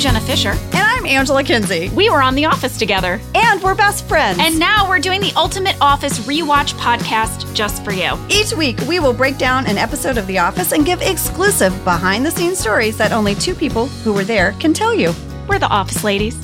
[0.00, 0.52] Jenna Fischer.
[0.52, 1.90] And I'm Angela Kinsey.
[1.90, 3.20] We were on The Office together.
[3.34, 4.38] And we're best friends.
[4.40, 8.18] And now we're doing the Ultimate Office Rewatch podcast just for you.
[8.30, 12.24] Each week, we will break down an episode of The Office and give exclusive behind
[12.24, 15.12] the scenes stories that only two people who were there can tell you.
[15.46, 16.34] We're the Office Ladies.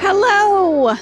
[0.00, 0.96] Hello.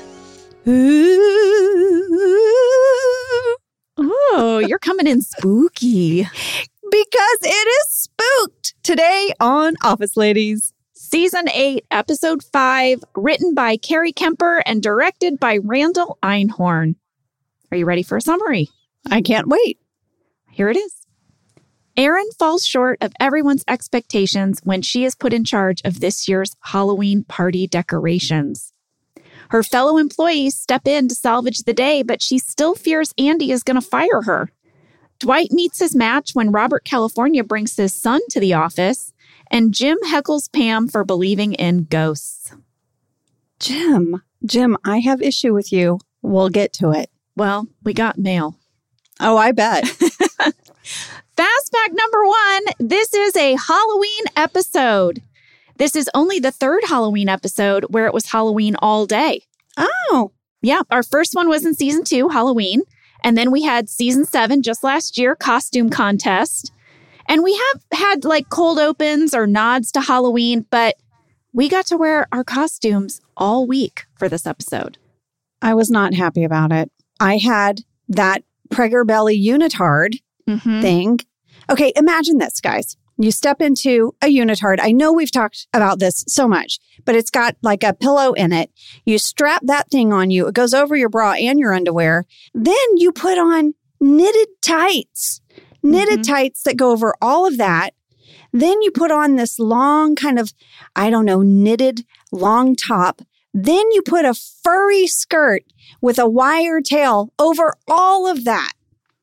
[3.97, 6.27] Oh, you're coming in spooky.
[6.93, 10.75] Because it is spooked today on Office Ladies.
[10.93, 16.97] Season 8, Episode 5, written by Carrie Kemper and directed by Randall Einhorn.
[17.71, 18.69] Are you ready for a summary?
[19.11, 19.79] I can't wait.
[20.51, 21.07] Here it is.
[21.97, 26.55] Erin falls short of everyone's expectations when she is put in charge of this year's
[26.61, 28.71] Halloween party decorations.
[29.49, 33.63] Her fellow employees step in to salvage the day, but she still fears Andy is
[33.63, 34.51] going to fire her.
[35.23, 39.13] Dwight meets his match when Robert California brings his son to the office,
[39.53, 42.53] and Jim heckles Pam for believing in ghosts.
[43.61, 46.01] Jim, Jim, I have issue with you.
[46.23, 47.09] We'll get to it.
[47.37, 48.59] Well, we got mail.
[49.21, 49.87] Oh, I bet.
[49.87, 55.23] Fast fact number one this is a Halloween episode.
[55.77, 59.43] This is only the third Halloween episode where it was Halloween all day.
[59.77, 62.83] Oh, Yeah, our first one was in season two, Halloween.
[63.25, 66.73] And then we had season seven just last year, costume contest.
[67.29, 70.97] And we have had like cold opens or nods to Halloween, but
[71.53, 74.99] we got to wear our costumes all week for this episode.
[75.61, 76.91] I was not happy about it.
[77.21, 80.17] I had that Prager Belly unitard
[80.49, 80.81] Mm-hmm.
[80.81, 81.19] thing.
[81.71, 82.97] Okay, imagine this, guys.
[83.19, 84.79] You step into a unitard.
[84.81, 88.53] I know we've talked about this so much, but it's got like a pillow in
[88.53, 88.71] it.
[89.05, 92.25] You strap that thing on you, it goes over your bra and your underwear.
[92.55, 95.41] Then you put on knitted tights,
[95.83, 96.27] knitted Mhm.
[96.27, 97.91] tights that go over all of that.
[98.53, 100.53] Then you put on this long kind of,
[100.97, 103.23] I don't know, knitted long top.
[103.55, 105.63] Then you put a furry skirt
[106.01, 108.73] with a wire tail over all of that.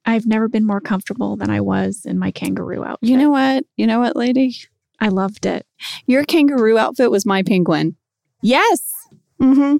[0.10, 3.08] I've never been more comfortable than I was in my kangaroo outfit.
[3.08, 3.64] You know what?
[3.78, 4.56] You know what, lady?
[5.00, 5.68] I loved it.
[6.08, 7.96] Your kangaroo outfit was my penguin.
[8.42, 8.92] Yes.
[9.40, 9.78] Mm-hmm.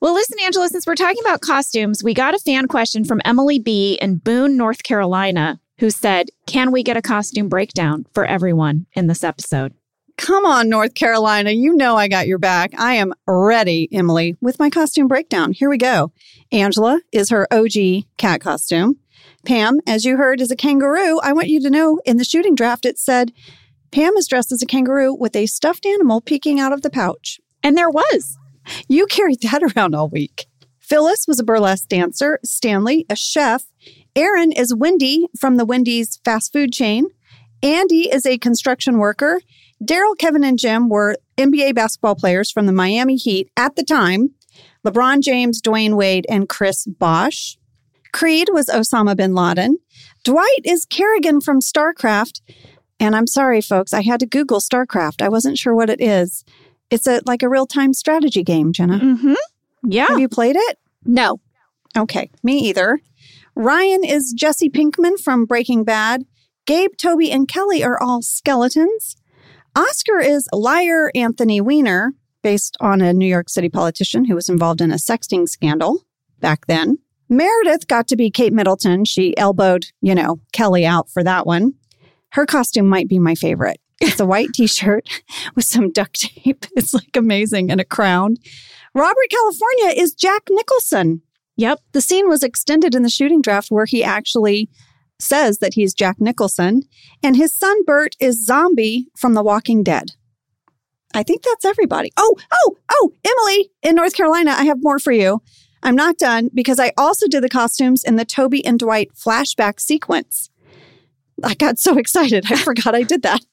[0.00, 3.58] Well, listen, Angela, since we're talking about costumes, we got a fan question from Emily
[3.58, 3.98] B.
[4.02, 9.06] in Boone, North Carolina, who said, Can we get a costume breakdown for everyone in
[9.06, 9.72] this episode?
[10.18, 11.50] Come on, North Carolina.
[11.50, 12.72] You know I got your back.
[12.78, 15.52] I am ready, Emily, with my costume breakdown.
[15.52, 16.12] Here we go.
[16.52, 18.98] Angela is her OG cat costume.
[19.44, 21.18] Pam, as you heard, is a kangaroo.
[21.20, 23.32] I want you to know in the shooting draft, it said
[23.90, 27.40] Pam is dressed as a kangaroo with a stuffed animal peeking out of the pouch.
[27.62, 28.38] And there was.
[28.88, 30.46] You carried that around all week.
[30.78, 33.64] Phyllis was a burlesque dancer, Stanley, a chef.
[34.14, 37.06] Erin is Wendy from the Wendy's fast food chain.
[37.62, 39.40] Andy is a construction worker.
[39.82, 44.34] Darryl, Kevin, and Jim were NBA basketball players from the Miami Heat at the time.
[44.84, 47.56] LeBron James, Dwyane Wade, and Chris Bosh.
[48.12, 49.78] Creed was Osama bin Laden.
[50.24, 52.40] Dwight is Kerrigan from StarCraft.
[53.00, 55.22] And I'm sorry, folks, I had to Google StarCraft.
[55.22, 56.44] I wasn't sure what it is.
[56.90, 58.98] It's a like a real time strategy game, Jenna.
[58.98, 59.34] Mm-hmm.
[59.84, 60.06] Yeah.
[60.08, 60.78] Have you played it?
[61.04, 61.40] No.
[61.96, 63.00] Okay, me either.
[63.54, 66.24] Ryan is Jesse Pinkman from Breaking Bad.
[66.64, 69.16] Gabe, Toby, and Kelly are all skeletons.
[69.74, 72.12] Oscar is liar Anthony Weiner,
[72.42, 76.04] based on a New York City politician who was involved in a sexting scandal
[76.40, 76.98] back then.
[77.32, 79.04] Meredith got to be Kate Middleton.
[79.06, 81.72] She elbowed, you know, Kelly out for that one.
[82.32, 83.80] Her costume might be my favorite.
[84.00, 85.08] It's a white t shirt
[85.54, 86.66] with some duct tape.
[86.76, 88.36] It's like amazing and a crown.
[88.94, 91.22] Robert California is Jack Nicholson.
[91.56, 91.80] Yep.
[91.92, 94.68] The scene was extended in the shooting draft where he actually
[95.18, 96.82] says that he's Jack Nicholson,
[97.22, 100.12] and his son Bert is Zombie from The Walking Dead.
[101.14, 102.10] I think that's everybody.
[102.16, 105.40] Oh, oh, oh, Emily in North Carolina, I have more for you.
[105.82, 109.80] I'm not done because I also did the costumes in the Toby and Dwight flashback
[109.80, 110.50] sequence.
[111.42, 113.44] I got so excited, I forgot I did that.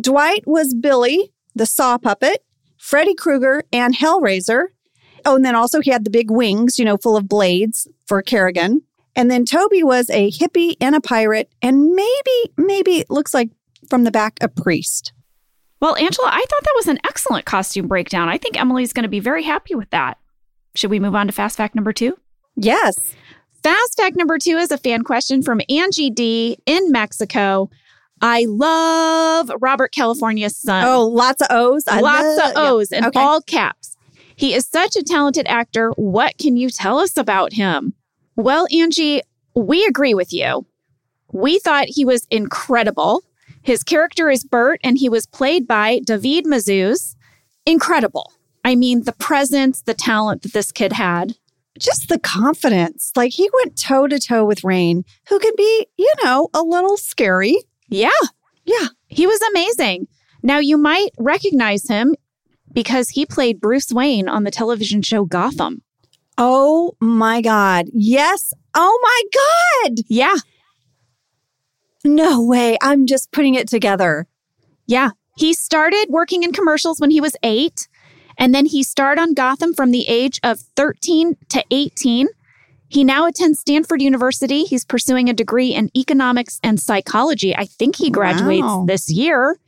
[0.00, 2.44] Dwight was Billy, the saw puppet,
[2.76, 4.66] Freddy Krueger, and Hellraiser.
[5.24, 8.22] Oh, and then also he had the big wings, you know, full of blades for
[8.22, 8.82] Kerrigan.
[9.16, 13.50] And then Toby was a hippie and a pirate, and maybe, maybe it looks like
[13.88, 15.12] from the back, a priest.
[15.80, 18.28] Well, Angela, I thought that was an excellent costume breakdown.
[18.28, 20.18] I think Emily's going to be very happy with that.
[20.76, 22.16] Should we move on to fast fact number two?
[22.56, 23.14] Yes.
[23.62, 27.68] Fast fact number two is a fan question from Angie D in Mexico.
[28.22, 30.84] I love Robert California's son.
[30.86, 31.84] Oh, lots of O's.
[31.88, 32.98] I Lots love- of O's yeah.
[32.98, 33.20] in Okay.
[33.20, 33.96] all caps.
[34.36, 35.90] He is such a talented actor.
[35.96, 37.94] What can you tell us about him?
[38.36, 39.22] Well, Angie,
[39.54, 40.66] we agree with you.
[41.32, 43.22] We thought he was incredible.
[43.62, 47.16] His character is Bert, and he was played by David Mazouz.
[47.64, 48.30] Incredible.
[48.66, 51.36] I mean, the presence, the talent that this kid had.
[51.78, 53.12] Just the confidence.
[53.14, 56.96] Like he went toe to toe with Rainn, who can be, you know, a little
[56.96, 57.58] scary.
[57.88, 58.10] Yeah.
[58.64, 58.88] Yeah.
[59.06, 60.08] He was amazing.
[60.42, 62.16] Now, you might recognize him
[62.72, 65.82] because he played Bruce Wayne on the television show Gotham.
[66.36, 67.86] Oh my God.
[67.92, 68.52] Yes.
[68.74, 69.22] Oh my
[69.86, 69.98] God.
[70.08, 70.36] Yeah.
[72.04, 72.78] No way.
[72.82, 74.26] I'm just putting it together.
[74.88, 75.10] Yeah.
[75.36, 77.86] He started working in commercials when he was eight,
[78.38, 82.28] and then he starred on Gotham from the age of 13 to 18.
[82.88, 84.62] He now attends Stanford University.
[84.64, 87.54] He's pursuing a degree in economics and psychology.
[87.56, 88.84] I think he graduates Wow.
[88.86, 89.58] this year.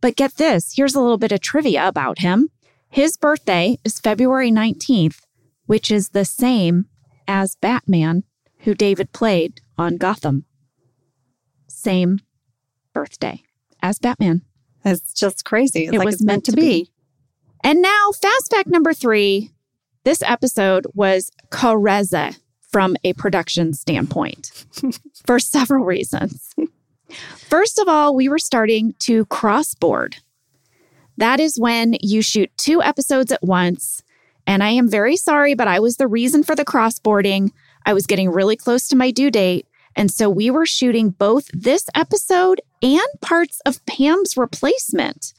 [0.00, 2.50] But get this here's a little bit of trivia about him.
[2.90, 5.20] His birthday is February 19th,
[5.66, 6.86] which is the same
[7.26, 8.24] as Batman,
[8.60, 10.44] who David played on Gotham.
[11.66, 12.20] Same
[12.92, 13.42] birthday
[13.82, 14.42] as Batman.
[14.84, 15.84] It's just crazy.
[15.86, 16.90] It's It like was it's meant, to be.
[17.64, 19.50] And now, fast fact number three
[20.04, 24.66] this episode was Careza from a production standpoint
[25.26, 26.54] for several reasons.
[27.08, 30.16] First of all, we were starting to crossboard.
[31.16, 34.02] That is when you shoot two episodes at once.
[34.46, 37.52] And I am very sorry, but I was the reason for the crossboarding.
[37.86, 39.66] I was getting really close to my due date.
[39.96, 45.32] And so we were shooting both this episode and parts of Pam's replacement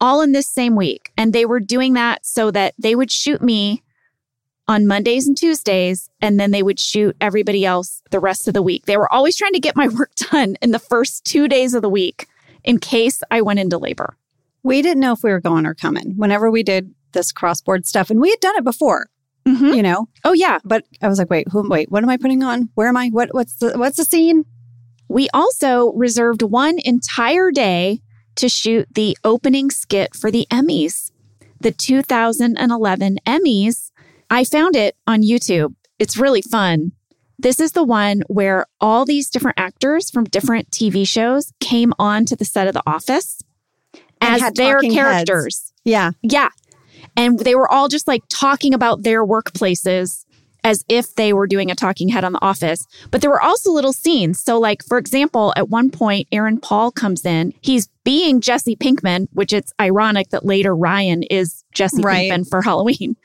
[0.00, 1.12] all in this same week.
[1.16, 3.82] And they were doing that so that they would shoot me
[4.68, 8.62] on Mondays and Tuesdays, and then they would shoot everybody else the rest of the
[8.62, 8.86] week.
[8.86, 11.82] They were always trying to get my work done in the first two days of
[11.82, 12.26] the week
[12.62, 14.16] in case I went into labor.
[14.62, 18.10] We didn't know if we were going or coming whenever we did this crossboard stuff.
[18.10, 19.08] And we had done it before,
[19.48, 19.74] Mhm.
[19.74, 20.58] you know, Oh, yeah.
[20.64, 22.68] but I was like, wait, who, wait, what am I putting on?
[22.74, 23.08] Where am I?
[23.08, 24.44] What, what's the, what's the scene?
[25.08, 28.02] We also reserved one entire day
[28.40, 31.10] to shoot the opening skit for the Emmys,
[31.60, 33.90] the 2011 Emmys.
[34.30, 35.74] I found it on YouTube.
[35.98, 36.92] It's really fun.
[37.38, 42.24] This is the one where all these different actors from different TV shows came on
[42.26, 43.42] to the set of The Office
[44.22, 45.24] as their talking heads.
[45.26, 45.72] characters.
[45.84, 46.12] Yeah.
[46.22, 46.48] Yeah.
[47.18, 50.24] And they were all just like talking about their workplaces
[50.64, 52.86] as if they were doing a talking head on The Office.
[53.10, 54.40] But there were also little scenes.
[54.40, 57.52] So, like, for example, at one point, Aaron Paul comes in.
[57.60, 62.30] He's being Jesse Pinkman, which it's ironic that later Ryan is Jesse Right.
[62.30, 63.16] Pinkman for Halloween,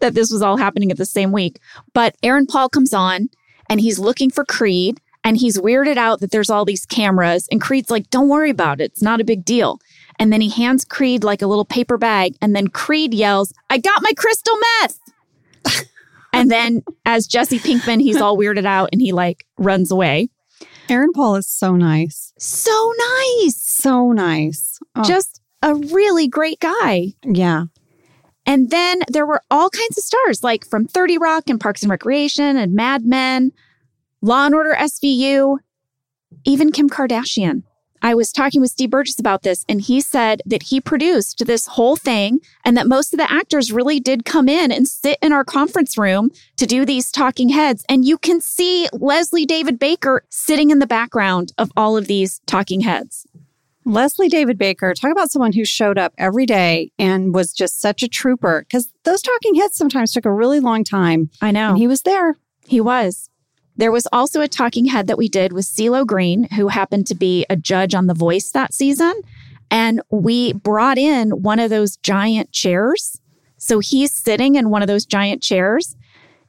[0.00, 1.58] that this was all happening at the same week.
[1.92, 3.28] But Aaron Paul comes on
[3.68, 5.00] and he's looking for Creed.
[5.22, 7.46] And he's weirded out that there's all these cameras.
[7.52, 8.84] And Creed's like, don't worry about it.
[8.84, 9.78] It's not a big deal.
[10.18, 12.36] And then he hands Creed like a little paper bag.
[12.40, 14.98] And then Creed yells, I got my crystal meth.
[16.40, 20.28] and then as Jesse Pinkman, he's all weirded out and he like runs away.
[20.88, 22.32] Aaron Paul is so nice.
[22.38, 23.56] So nice.
[23.62, 24.78] So nice.
[24.96, 27.08] Oh, Just a really great guy.
[27.24, 27.64] yeah.
[28.46, 31.90] And then there were all kinds of stars, like from 30 Rock and Parks and
[31.90, 33.52] Recreation and Mad Men,
[34.22, 35.58] Law and Order SVU,
[36.44, 37.62] even Kim Kardashian.
[38.02, 41.66] I was talking with Steve Burgess about this, and he said that he produced this
[41.66, 45.32] whole thing and that most of the actors really did come in and sit in
[45.32, 47.84] our conference room to do these talking heads.
[47.88, 52.40] And you can see Leslie David Baker sitting in the background of all of these
[52.46, 53.26] talking heads.
[53.84, 58.02] Leslie David Baker, talk about someone who showed up every day and was just such
[58.02, 61.30] a trooper because those talking heads sometimes took a really long time.
[61.40, 61.70] I know.
[61.70, 62.36] And he was there.
[62.66, 63.29] He was.
[63.80, 67.14] There was also a talking head that we did with CeeLo Green, who happened to
[67.14, 69.18] be a judge on The Voice that season.
[69.70, 73.22] And we brought in one of those giant chairs.
[73.56, 75.96] So he's sitting in one of those giant chairs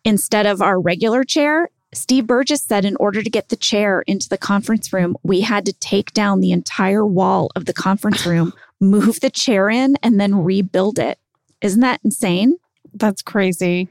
[0.03, 1.69] instead of our regular chair.
[1.93, 5.65] Steve Burgess said in order to get the chair into the conference room, we had
[5.67, 10.19] to take down the entire wall of the conference room, move the chair in, and
[10.19, 11.17] then rebuild it.
[11.61, 12.57] Isn't that insane?
[12.93, 13.87] That's crazy.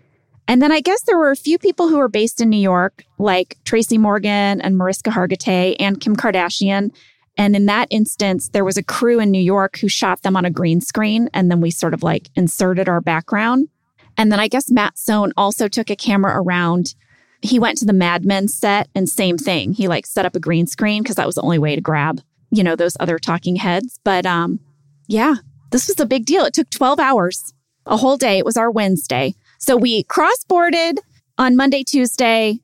[0.50, 3.04] And then I guess there were a few people who were based in New York,
[3.18, 6.92] like Tracy Morgan and Mariska Hargitay and Kim Kardashian.
[7.38, 10.44] And in that instance, there was a crew in New York who shot them on
[10.44, 11.30] a green screen.
[11.32, 13.68] And then we sort of like inserted our background.
[14.16, 16.96] And then I guess Matt Sohn also took a camera around.
[17.42, 19.74] He went to the Mad Men set and same thing.
[19.74, 22.22] He like set up a green screen because that was the only way to grab,
[22.50, 24.00] you know, those other talking heads.
[24.02, 24.58] But um,
[25.06, 25.36] yeah,
[25.70, 26.44] this was a big deal.
[26.44, 27.54] It took 12 hours,
[27.86, 28.38] a whole day.
[28.38, 29.36] It was our Wednesday.
[29.60, 30.98] So we cross boarded
[31.36, 32.58] on Monday, Tuesday,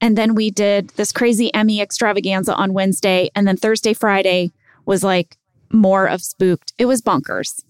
[0.00, 3.30] and then we did this crazy Emmy extravaganza on Wednesday.
[3.36, 4.50] And then Thursday, Friday
[4.84, 5.36] was like
[5.72, 6.72] more of spooked.
[6.78, 7.62] It was bonkers.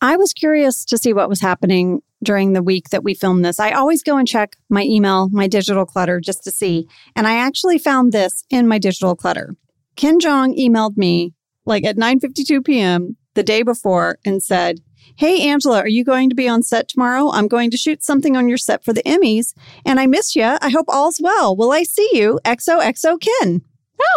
[0.00, 3.60] I was curious to see what was happening during the week that we filmed this.
[3.60, 6.88] I always go and check my email, my digital clutter, just to see.
[7.14, 9.54] And I actually found this in my digital clutter.
[9.96, 11.34] Ken Jeong emailed me
[11.66, 13.16] like at 9:52 p.m.
[13.34, 14.80] the day before and said,
[15.16, 17.30] "Hey Angela, are you going to be on set tomorrow?
[17.30, 19.54] I'm going to shoot something on your set for the Emmys,
[19.84, 20.56] and I miss you.
[20.60, 21.56] I hope all's well.
[21.56, 22.40] Will I see you?
[22.44, 23.62] XOXO Ken."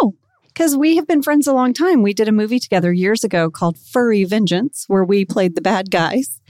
[0.00, 0.14] Oh,
[0.48, 2.02] Because we have been friends a long time.
[2.02, 5.90] We did a movie together years ago called Furry Vengeance, where we played the bad
[5.90, 6.40] guys.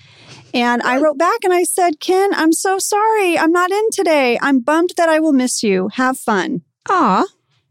[0.55, 3.39] And I wrote back and I said, Ken, I'm so sorry.
[3.39, 4.39] I'm not in today.
[4.41, 5.91] I'm bummed that I will miss you.
[5.95, 6.63] Have fun.
[6.89, 7.27] aw.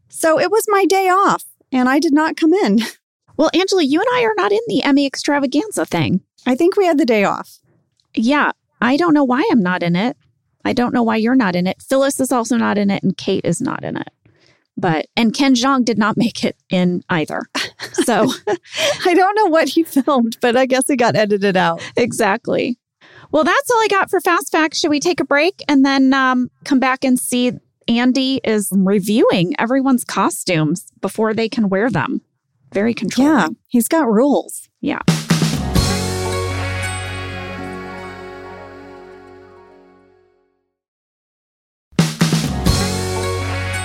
[0.08, 2.78] So it was my day off and I did not come in.
[3.36, 6.22] Well, Angela, you and I are not in the Emmy extravaganza thing.
[6.48, 7.58] I think we had the day off.
[8.14, 10.16] Yeah, I don't know why I'm not in it.
[10.64, 11.82] I don't know why you're not in it.
[11.82, 14.08] Phyllis is also not in it, and Kate is not in it.
[14.74, 17.42] But and Ken Jeong did not make it in either.
[17.92, 18.32] So
[19.04, 21.82] I don't know what he filmed, but I guess it got edited out.
[21.96, 22.78] exactly.
[23.30, 24.78] Well, that's all I got for Fast Facts.
[24.78, 27.52] Should we take a break and then um, come back and see
[27.86, 32.22] Andy is reviewing everyone's costumes before they can wear them?
[32.72, 33.32] Very controlling.
[33.32, 34.70] Yeah, he's got rules.
[34.80, 35.00] Yeah.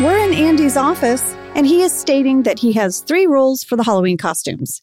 [0.04, 3.84] We're in Andy's office, and he is stating that he has three rules for the
[3.84, 4.82] Halloween costumes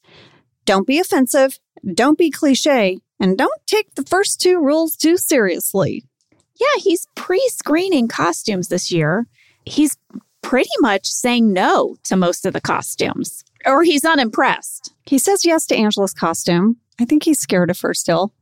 [0.65, 1.59] don't be offensive,
[1.93, 6.07] don't be cliche, and don't take the first two rules too seriously.
[6.59, 9.27] Yeah, he's pre screening costumes this year.
[9.67, 9.99] He's
[10.41, 14.95] pretty much saying no to most of the costumes, or he's unimpressed.
[15.05, 16.79] He says yes to Angela's costume.
[16.99, 18.33] I think he's scared of her still.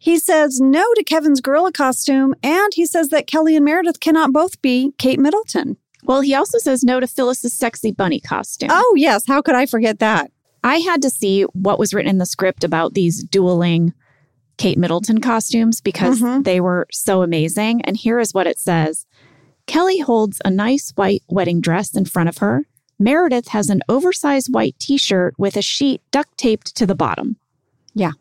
[0.00, 4.32] He says no to Kevin's gorilla costume, and he says that Kelly and Meredith cannot
[4.32, 5.76] both be Kate Middleton.
[6.04, 8.68] Well, he also says no to Phyllis's sexy bunny costume.
[8.72, 9.24] Oh, yes.
[9.26, 10.30] How could I forget that?
[10.62, 13.92] I had to see what was written in the script about these dueling
[14.56, 16.44] Kate Middleton costumes because Mhm.
[16.44, 17.82] they were so amazing.
[17.82, 19.06] And here is what it says
[19.66, 22.66] Kelly holds a nice white wedding dress in front of her.
[22.98, 27.36] Meredith has an oversized white t shirt with a sheet duct taped to the bottom.
[27.94, 28.12] Yeah.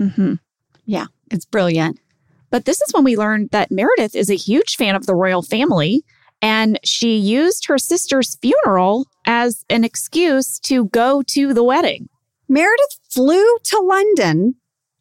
[0.00, 0.34] Mm-hmm.
[0.86, 1.98] Yeah, it's brilliant.
[2.50, 5.42] But this is when we learned that Meredith is a huge fan of the royal
[5.42, 6.02] family
[6.40, 12.08] and she used her sister's funeral as an excuse to go to the wedding.
[12.48, 14.54] Meredith flew to London,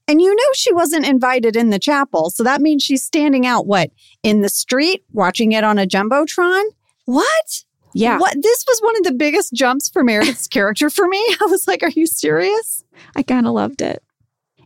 [0.08, 2.29] and you know she wasn't invited in the chapel.
[2.29, 3.91] So that means she's standing out, what,
[4.24, 6.63] in the street watching it on a Jumbotron?
[7.06, 7.63] What?
[7.94, 8.20] Yeah.
[8.20, 8.36] What?
[8.41, 11.20] This was one of the biggest jumps for Meredith's character for me.
[11.41, 12.84] I was like, are you serious?
[13.15, 14.03] I kind of loved it.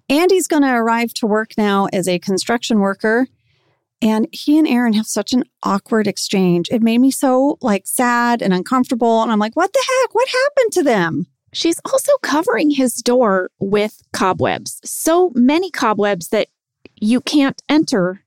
[0.10, 3.28] Andy's going to arrive to work now as a construction worker.
[4.01, 6.67] And he and Erin have such an awkward exchange.
[6.72, 9.22] It made me so like sad and uncomfortable.
[9.22, 10.15] And I'm like, what the heck?
[10.15, 11.27] What happened to them?
[11.53, 14.79] She's also covering his door with cobwebs.
[14.86, 16.48] So many cobwebs that
[16.96, 18.24] you can't enter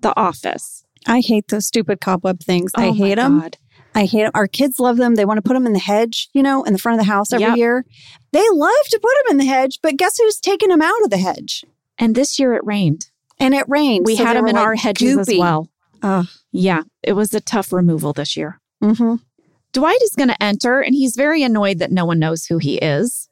[0.00, 0.84] the office.
[1.06, 2.70] I hate those stupid cobweb things.
[2.74, 3.40] I Oh my hate them.
[3.40, 3.58] God.
[3.94, 4.30] I hate them.
[4.34, 5.16] Our kids love them.
[5.16, 7.10] They want to put them in the hedge, you know, in the front of the
[7.12, 7.56] house every Yep.
[7.56, 7.84] year.
[8.32, 11.10] They love to put them in the hedge, but guess who's taking them out of
[11.10, 11.64] the hedge?
[11.98, 13.09] And this year it rained.
[13.40, 14.06] And it rained.
[14.06, 15.68] We so had them in like, our hedges as well.
[16.02, 16.26] Ugh.
[16.52, 18.60] Yeah, it was a tough removal this year.
[18.82, 19.16] hmm
[19.72, 22.78] Dwight is going to enter, and he's very annoyed that no one knows who he
[22.78, 23.28] is.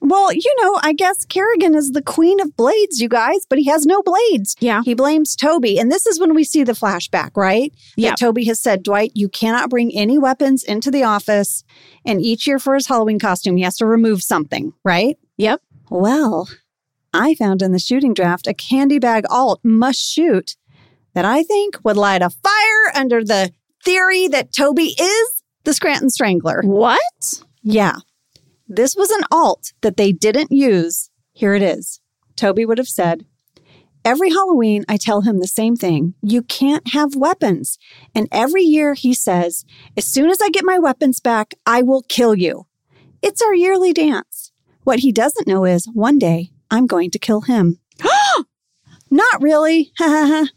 [0.00, 3.64] Well, you know, I guess Kerrigan is the queen of blades, you guys, but he
[3.66, 4.54] has no blades.
[4.60, 4.82] Yeah.
[4.84, 5.78] He blames Toby.
[5.78, 7.72] And this is when we see the flashback, right?
[7.96, 8.14] Yeah.
[8.14, 11.64] Toby has said, Dwight, you cannot bring any weapons into the office.
[12.04, 15.18] And each year for his Halloween costume, he has to remove something, right?
[15.38, 15.60] Yep.
[15.90, 16.48] Well,
[17.12, 20.56] I found in the shooting draft a candy bag alt must shoot
[21.14, 23.52] that I think would light a fire under the
[23.84, 26.60] theory that Toby is the Scranton Strangler.
[26.62, 27.42] What?
[27.62, 27.96] Yeah.
[28.68, 31.10] This was an alt that they didn't use.
[31.32, 32.00] Here it is.
[32.36, 33.24] Toby would have said,
[34.04, 36.14] Every Halloween, I tell him the same thing.
[36.22, 37.76] You can't have weapons.
[38.14, 39.64] And every year he says,
[39.96, 42.66] As soon as I get my weapons back, I will kill you.
[43.22, 44.52] It's our yearly dance.
[44.84, 47.78] What he doesn't know is one day I'm going to kill him.
[49.10, 49.92] Not really.
[50.00, 50.48] I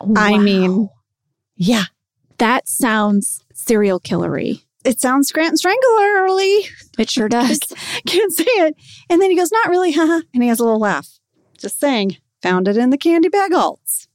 [0.00, 0.36] Wow.
[0.38, 0.88] mean,
[1.56, 1.84] yeah,
[2.38, 4.62] that sounds serial killery.
[4.84, 6.26] it sounds Scranton Strangler
[6.98, 7.58] It sure does.
[8.06, 8.74] Can't say it.
[9.08, 10.20] And then he goes, Not really, haha.
[10.34, 11.08] And he has a little laugh.
[11.58, 14.06] Just saying, found it in the candy bag alts.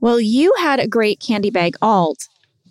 [0.00, 2.26] well, you had a great candy bag alt.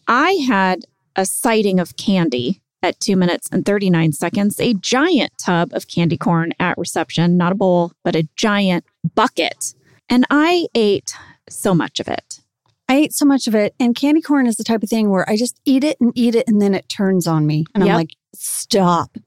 [0.08, 0.82] I had
[1.16, 6.18] a sighting of candy at two minutes and 39 seconds, a giant tub of candy
[6.18, 9.74] corn at reception, not a bowl, but a giant bucket.
[10.10, 11.14] And I ate
[11.50, 12.40] so much of it.
[12.88, 13.76] I ate so much of it.
[13.80, 16.36] And candy corn is the type of thing where I just eat it and eat
[16.36, 17.66] it and then it turns on me.
[17.76, 17.92] And Yep.
[17.92, 19.18] I'm like, Stop.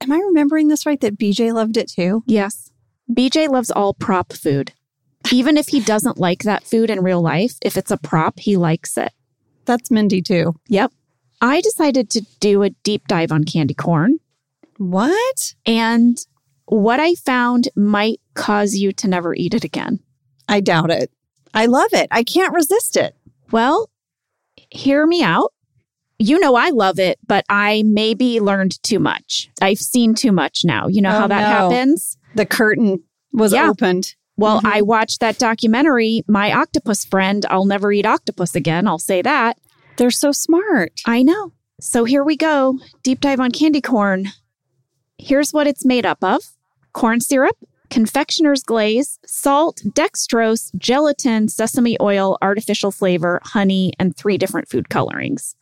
[0.00, 2.22] Am I remembering this right that BJ loved it too?
[2.26, 2.70] Yes.
[3.10, 4.72] BJ loves all prop food.
[5.30, 8.56] Even if he doesn't like that food in real life, if it's a prop, he
[8.56, 9.12] likes it.
[9.66, 10.54] That's Mindy too.
[10.68, 10.92] Yep.
[11.40, 14.18] I decided to do a deep dive on candy corn.
[14.76, 15.54] What?
[15.66, 16.18] And
[16.66, 20.00] what I found might cause you to never eat it again.
[20.48, 21.10] I doubt it.
[21.54, 22.08] I love it.
[22.10, 23.14] I can't resist it.
[23.50, 23.90] Well,
[24.70, 25.52] hear me out.
[26.18, 29.48] You know, I love it, but I maybe learned too much.
[29.62, 30.86] I've seen too much now.
[30.86, 31.70] You know Oh, how that no.
[31.70, 32.18] happens?
[32.34, 33.70] The curtain was Yeah.
[33.70, 34.14] opened.
[34.36, 34.72] Well, Mhm.
[34.72, 37.44] I watched that documentary, My Octopus Friend.
[37.50, 38.86] I'll never eat octopus again.
[38.86, 39.58] I'll say that.
[39.96, 41.00] They're so smart.
[41.06, 41.52] I know.
[41.80, 42.78] So here we go.
[43.02, 44.28] Deep dive on candy corn.
[45.18, 46.40] Here's what it's made up of
[46.92, 47.56] corn syrup,
[47.90, 55.54] confectioner's glaze, salt, dextrose, gelatin, sesame oil, artificial flavor, honey, and three different food colorings.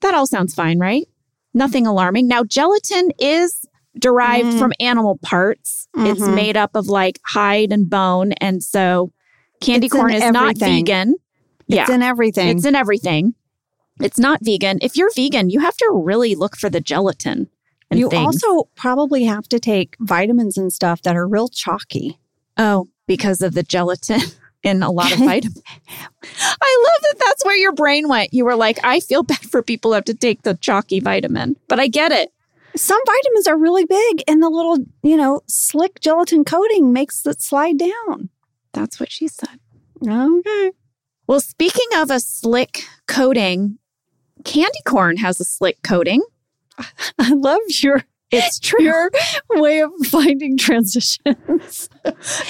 [0.00, 1.06] That all sounds fine, right?
[1.54, 2.28] Nothing alarming.
[2.28, 3.66] Now, gelatin is
[3.98, 4.58] derived Mm.
[4.58, 5.86] from animal parts.
[5.94, 6.34] It's Mhm.
[6.34, 8.32] made up of like hide and bone.
[8.40, 9.12] And so
[9.60, 10.84] candy It's corn is not everything.
[10.86, 11.14] vegan.
[11.68, 12.56] It's in everything.
[12.56, 13.34] It's in everything.
[14.02, 14.78] It's not vegan.
[14.82, 17.48] If you're vegan, you have to really look for the gelatin.
[17.90, 18.42] And you things.
[18.42, 22.18] also probably have to take vitamins and stuff that are real chalky.
[22.56, 24.20] oh, because of the gelatin
[24.62, 25.62] in a lot of vitamins.
[25.66, 27.14] I love that.
[27.18, 28.32] That's where your brain went.
[28.32, 31.56] You were like, I feel bad for people who have to take the chalky vitamin,
[31.68, 32.32] but I get it.
[32.74, 37.42] Some vitamins are really big, and the little, you know, slick gelatin coating makes it
[37.42, 38.30] slide down.
[38.72, 39.60] That's what she said.
[40.06, 40.72] Okay.
[41.26, 43.78] Well, speaking of a slick coating,
[44.42, 46.22] candy corn has a slick coating.
[47.18, 48.82] I love your It's true.
[48.82, 49.10] your
[49.50, 51.88] way of finding transitions.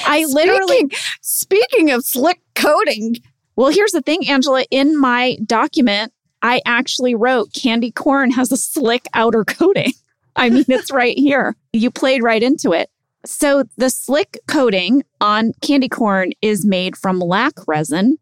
[0.07, 3.17] I literally Speaking, speaking of slick coating,
[3.57, 4.65] Well, here's the thing, Angela.
[4.71, 9.93] In my document, I actually wrote candy corn has a slick outer coating.
[10.37, 11.57] I mean, it's right here.
[11.73, 12.91] You played right into it.
[13.25, 18.17] So, the slick coating on candy corn is made from lac resin.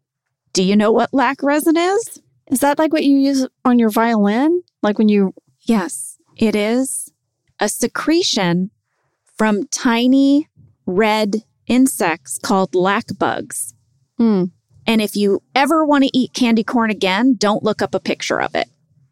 [0.53, 2.21] Do you know what lac resin is?
[2.51, 4.61] Is that like what you use on your violin?
[4.83, 7.11] Like when you Yes, it is
[7.59, 8.71] a secretion
[9.37, 10.47] from tiny
[10.85, 13.73] red insects called lac bugs.
[14.17, 14.45] Hmm.
[14.87, 18.41] And if you ever want to eat candy corn again, don't look up a picture
[18.41, 18.67] of it.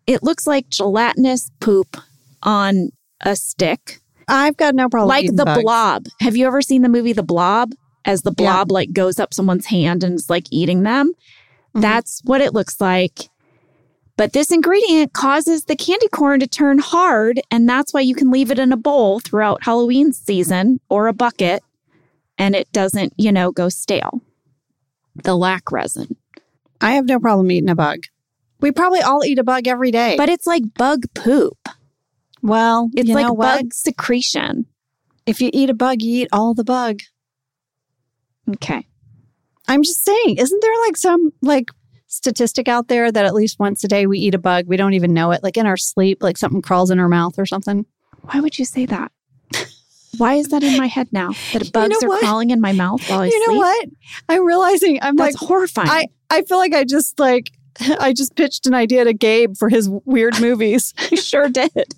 [0.07, 1.97] It looks like gelatinous poop
[2.41, 2.89] on
[3.21, 5.09] a stick, I've got no problem.
[5.09, 5.61] like the bugs.
[5.61, 6.05] blob.
[6.21, 7.73] Have you ever seen the movie The Blob?
[8.05, 8.43] As the Yeah.
[8.53, 11.11] blob like goes up someone's hand and is like eating them.
[11.75, 11.81] Mhm.
[11.81, 13.29] That's what it looks like.
[14.17, 18.29] But this ingredient causes the candy corn to turn hard, and that's why you can
[18.31, 21.63] leave it in a bowl throughout Halloween season or a bucket,
[22.37, 24.21] and it doesn't, you know, go stale.
[25.23, 26.17] The lac resin.
[26.81, 27.99] I have no problem eating a bug.
[28.59, 30.15] We probably all eat a bug every day.
[30.17, 31.57] But it's like bug poop.
[32.41, 33.57] well, It's you like know what?
[33.61, 34.65] bug secretion.
[35.25, 37.01] If you eat a bug, you eat all the bug.
[38.49, 38.85] Okay.
[39.69, 41.69] I'm just saying, isn't there like some like
[42.07, 44.65] statistic out there that at least once a day we eat a bug?
[44.67, 45.43] We don't even know it.
[45.43, 47.85] Like in our sleep, like something crawls in our mouth or something.
[48.21, 49.11] Why would you say that?
[50.17, 51.31] Why is that in my head now?
[51.53, 52.19] That bugs know are what?
[52.21, 53.59] crawling in my mouth while I you know sleep?
[53.59, 53.89] what?
[54.27, 55.89] I'm realizing I'm That's like horrifying.
[55.89, 57.51] I I feel like I just like
[57.99, 60.93] I just pitched an idea to Gabe for his weird movies.
[61.11, 61.93] You sure did.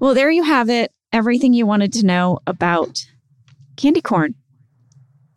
[0.00, 0.90] Well, there you have it.
[1.12, 3.06] Everything you wanted to know about
[3.76, 4.34] candy corn.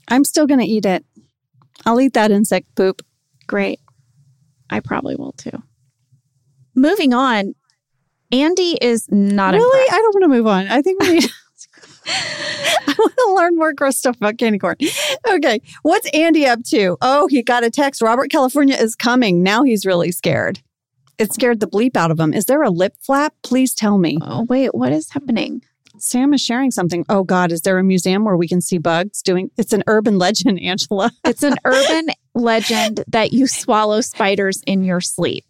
[0.07, 1.05] I'm still going to eat it.
[1.85, 3.01] I'll eat that insect poop.
[3.47, 3.79] Great.
[4.69, 5.63] I probably will too.
[6.75, 7.55] Moving on,
[8.31, 9.63] Andy is not really?
[9.63, 9.93] impressed.
[9.93, 10.67] I don't want to move on.
[10.67, 11.31] I think we need
[12.07, 14.77] I want to learn more gross stuff about candy corn.
[15.27, 15.61] Okay.
[15.81, 16.97] What's Andy up to?
[17.01, 18.01] Oh, he got a text.
[18.01, 19.43] Robert California is coming.
[19.43, 20.61] Now he's really scared.
[21.17, 22.33] It scared the bleep out of him.
[22.33, 23.33] Is there a lip flap?
[23.41, 24.19] Please tell me.
[24.21, 25.63] Oh, wait, what is happening?
[25.99, 27.05] Sam is sharing something.
[27.09, 30.17] Oh God, is there a museum where we can see bugs doing it's an urban
[30.19, 31.11] legend, Angela.
[31.25, 35.45] It's an urban legend that you swallow spiders in your sleep.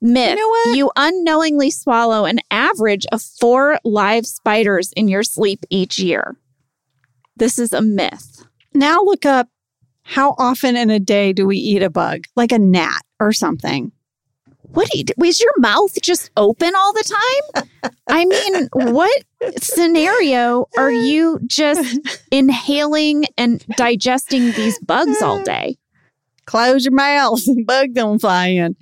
[0.00, 0.30] Myth.
[0.30, 0.76] You know what?
[0.76, 6.36] You unknowingly swallow an average of four live spiders in your sleep each year.
[7.36, 8.44] This is a myth.
[8.74, 9.48] Now look up
[10.02, 12.24] how often in a day do we eat a bug?
[12.34, 13.92] Like a gnat or something.
[14.72, 15.04] What do you?
[15.24, 17.04] Is your mouth just open all the
[17.54, 17.64] time?
[18.08, 19.22] I mean, what
[19.60, 21.98] scenario are you just
[22.30, 25.76] inhaling and digesting these bugs all day?
[26.46, 27.40] Close your mouth.
[27.66, 28.76] Bug don't fly in.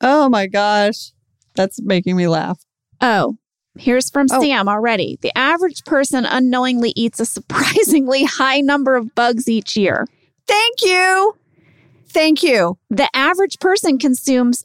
[0.00, 1.12] Oh my gosh.
[1.54, 2.58] That's making me laugh.
[3.00, 3.36] Oh,
[3.78, 4.40] here's from Oh.
[4.40, 5.18] Sam already.
[5.22, 10.06] The average person unknowingly eats a surprisingly high number of bugs each year.
[10.46, 11.34] Thank you.
[12.08, 12.78] Thank you.
[12.90, 14.64] The average person consumes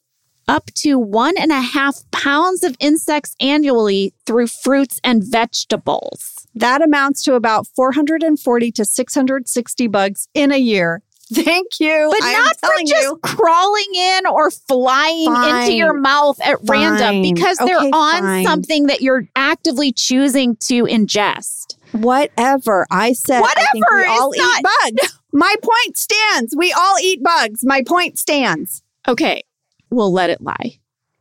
[0.51, 6.45] up to one and a half pounds of insects annually through fruits and vegetables.
[6.53, 11.01] That amounts to about 440 to 660 bugs in a year.
[11.33, 12.09] Thank you.
[12.11, 13.19] But I not for just you.
[13.23, 15.61] crawling in or flying Fine.
[15.61, 17.33] into your mouth at random Fine.
[17.33, 18.45] because they're on fine.
[18.45, 21.77] something that you're actively choosing to ingest.
[21.93, 22.85] Whatever.
[22.91, 25.19] I said I think we Whatever, all it's eat bugs.
[25.31, 26.53] My point stands.
[26.57, 27.61] We all eat bugs.
[27.63, 28.83] My point stands.
[29.07, 29.43] Okay,
[29.91, 30.80] we'll let it lie.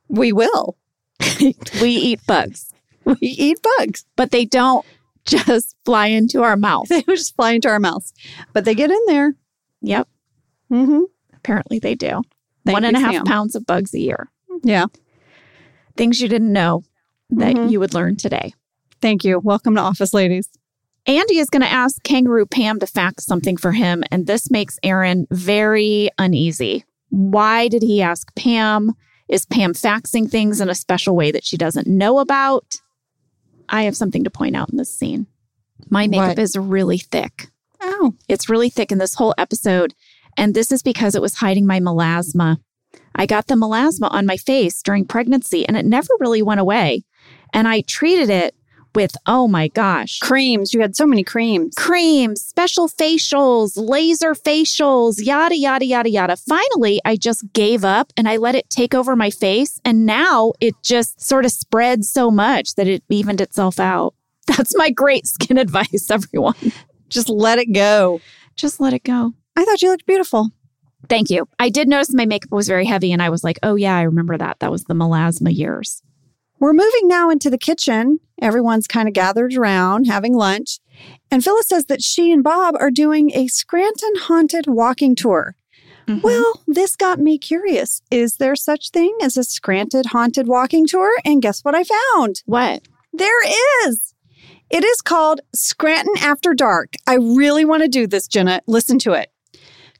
[0.08, 0.76] We will.
[1.80, 2.72] We eat bugs,
[3.04, 4.04] We eat bugs.
[4.16, 4.84] but they don't
[5.26, 6.88] just fly into our mouth.
[6.88, 8.12] They just fly into our mouths.
[8.52, 9.34] But they get in there.
[9.82, 10.08] Yep,
[10.72, 11.00] Mm-hmm.
[11.34, 12.22] apparently they do.
[12.64, 13.24] One and a half Sam.
[13.24, 14.30] pounds of bugs a year.
[14.62, 14.86] Yeah.
[15.96, 16.84] Things you didn't know
[17.30, 17.70] that Mhm.
[17.70, 18.54] you would learn today.
[19.00, 19.38] Thank you.
[19.38, 20.48] Welcome to Office Ladies.
[21.06, 24.78] Andy is going to ask Kangaroo Pam to fax something for him, and this makes
[24.82, 26.84] Erin very uneasy.
[27.10, 28.92] Why did he ask Pam?
[29.28, 32.76] Is Pam faxing things in a special way that she doesn't know about?
[33.68, 35.26] I have something to point out in this scene.
[35.88, 36.38] My makeup What?
[36.38, 37.48] is really thick.
[37.80, 38.14] Oh.
[38.28, 39.94] It's really thick in this whole episode,
[40.36, 42.58] and this is because it was hiding my melasma.
[43.14, 47.04] I got the melasma on my face during pregnancy, and it never really went away.
[47.52, 48.54] And I treated it
[48.94, 50.72] with, oh my gosh, Creams.
[50.72, 51.74] You had so many creams.
[51.76, 56.36] creams, special facials, laser facials, yada, yada, yada, yada.
[56.36, 59.80] Finally, I just gave up and I let it take over my face.
[59.84, 64.14] And now it just sort of spread so much that it evened itself out.
[64.46, 66.72] That's my great skin advice, everyone.
[67.08, 68.20] Just let it go.
[68.56, 69.32] Just let it go.
[69.56, 70.50] I thought you looked beautiful.
[71.08, 71.48] Thank you.
[71.58, 74.02] I did notice my makeup was very heavy and I was like, oh, yeah, I
[74.02, 74.60] remember that.
[74.60, 76.02] That was the melasma years.
[76.60, 78.20] We're moving now into the kitchen.
[78.40, 80.78] Everyone's kind of gathered around having lunch.
[81.30, 85.56] And Phyllis says that she and Bob are doing a Scranton haunted walking tour.
[86.06, 86.22] Mhm.
[86.22, 88.02] Well, this got me curious.
[88.10, 91.10] Is there such thing as a Scranton haunted walking tour?
[91.24, 92.42] And guess what I found?
[92.46, 92.82] what?
[93.12, 94.14] There is.
[94.70, 96.94] It is called Scranton After Dark.
[97.06, 98.60] I really want to do this, Jenna.
[98.68, 99.30] Listen to it.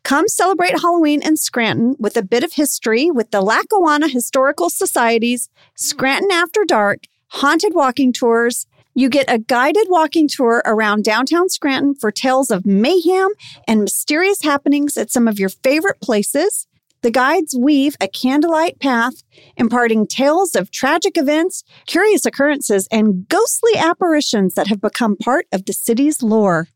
[0.03, 5.49] Come celebrate Halloween in Scranton with a bit of history with the Lackawanna Historical Society's
[5.77, 8.67] Scranton After Dark haunted walking tours.
[8.95, 13.29] You get a guided walking tour around downtown Scranton for tales of mayhem
[13.69, 16.67] and mysterious happenings at some of your favorite places.
[17.03, 19.23] The guides weave a candlelight path,
[19.57, 25.65] imparting tales of tragic events, curious occurrences, and ghostly apparitions that have become part of
[25.65, 26.69] the city's lore.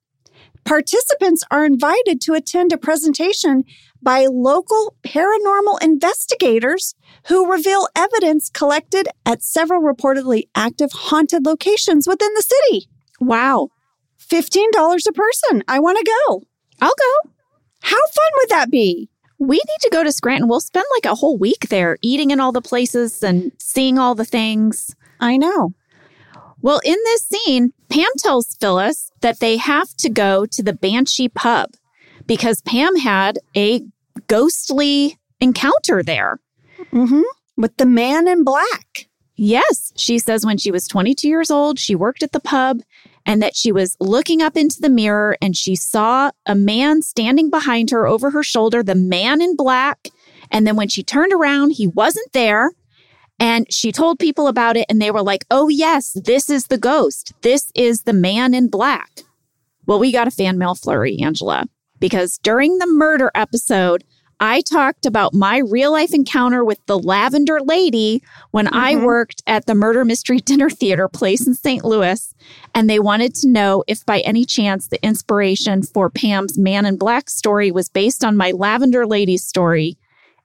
[0.65, 3.65] Participants are invited to attend a presentation
[4.03, 6.95] by local paranormal investigators
[7.29, 12.89] who reveal evidence collected at several reportedly active haunted locations within the city.
[13.21, 13.69] Wow.
[14.21, 14.61] $15
[15.07, 15.65] a person.
[15.69, 16.43] I want to go.
[16.81, 17.31] I'll go.
[17.83, 19.09] How fun would that be?
[19.39, 20.49] We need to go to Scranton.
[20.49, 24.15] We'll spend like a whole week there eating in all the places and seeing all
[24.15, 24.95] the things.
[25.21, 25.75] I know.
[26.65, 31.29] Well, in this scene, Pam tells Phyllis that they have to go to the Banshee
[31.29, 31.75] pub
[32.27, 33.83] because Pam had a
[34.29, 36.41] ghostly encounter there.
[36.91, 37.21] Mm-hmm.
[37.59, 39.09] With the man in black.
[39.37, 42.81] Yes, she says when she was 22 years old, she worked at the pub
[43.27, 47.51] and that she was looking up into the mirror and she saw a man standing
[47.51, 50.09] behind her over her shoulder, the man in black.
[50.51, 52.71] And then when she turned around, he wasn't there.
[53.41, 56.79] And she told people about it and they were like, oh, yes, this is the
[56.79, 57.33] ghost.
[57.43, 59.11] This is the man in black.
[59.87, 61.65] Well, we got a fan mail flurry, Angela,
[61.99, 64.05] because during the murder episode,
[64.41, 69.05] I talked about my real life encounter with the Lavender Lady when I Mhm.
[69.05, 71.85] worked at the Murder Mystery Dinner Theater place in St.
[71.85, 72.35] Louis.
[72.75, 76.97] And they wanted to know if by any chance the inspiration for Pam's Man in
[76.97, 79.99] Black story was based on my Lavender Lady story.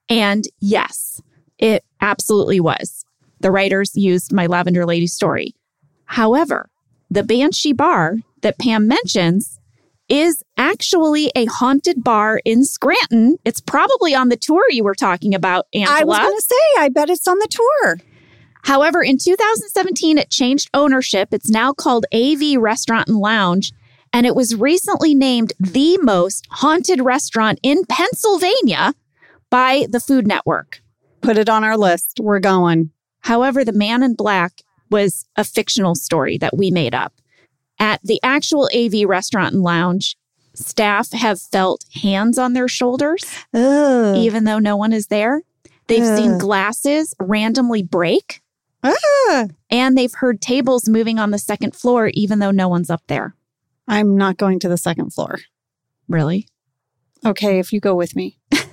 [0.08, 1.20] And yes,
[1.60, 3.04] it absolutely was.
[3.40, 5.54] The writers used my Lavender Lady story.
[6.06, 6.68] However,
[7.10, 9.60] the Banshee Bar that Pam mentions
[10.08, 13.36] is actually a haunted bar in Scranton.
[13.44, 16.00] It's probably on the tour you were talking about, Angela.
[16.00, 17.98] I was going to say, I bet it's on the tour.
[18.64, 21.28] However, in 2017, it changed ownership.
[21.32, 23.72] It's now called AV Restaurant and Lounge,
[24.12, 28.94] and it was recently named the most haunted restaurant in Pennsylvania
[29.48, 30.79] by the Food Network.
[31.22, 32.18] Put it on our list.
[32.20, 32.90] We're going.
[33.20, 37.12] However, the man in black was a fictional story that we made up.
[37.78, 40.16] At the actual AV Restaurant and Lounge,
[40.54, 44.16] staff have felt hands on their shoulders, Ugh.
[44.16, 45.42] even though no one is there.
[45.86, 48.40] They've seen glasses randomly break.
[48.84, 49.46] Ah.
[49.70, 53.34] And they've heard tables moving on the second floor, even though no one's up there.
[53.88, 55.40] I'm not going to the second floor.
[56.08, 56.46] Really?
[57.26, 58.38] Okay, if you go with me.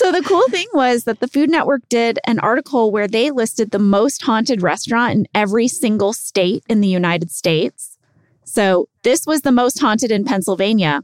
[0.00, 3.70] So the cool thing was that the Food Network did an article where they listed
[3.70, 7.98] the most haunted restaurant in every single state in the United States.
[8.46, 11.02] So this was the most haunted in Pennsylvania.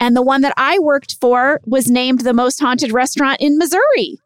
[0.00, 4.18] And the one that I worked for was named the most haunted restaurant in Missouri.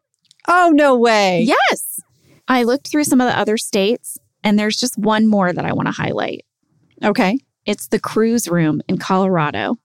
[0.47, 1.41] Oh, no way.
[1.41, 1.99] Yes.
[2.47, 5.73] I looked through some of the other states, and there's just one more that I
[5.73, 6.45] want to highlight.
[7.03, 7.39] Okay.
[7.65, 9.79] It's the cruise room in Colorado.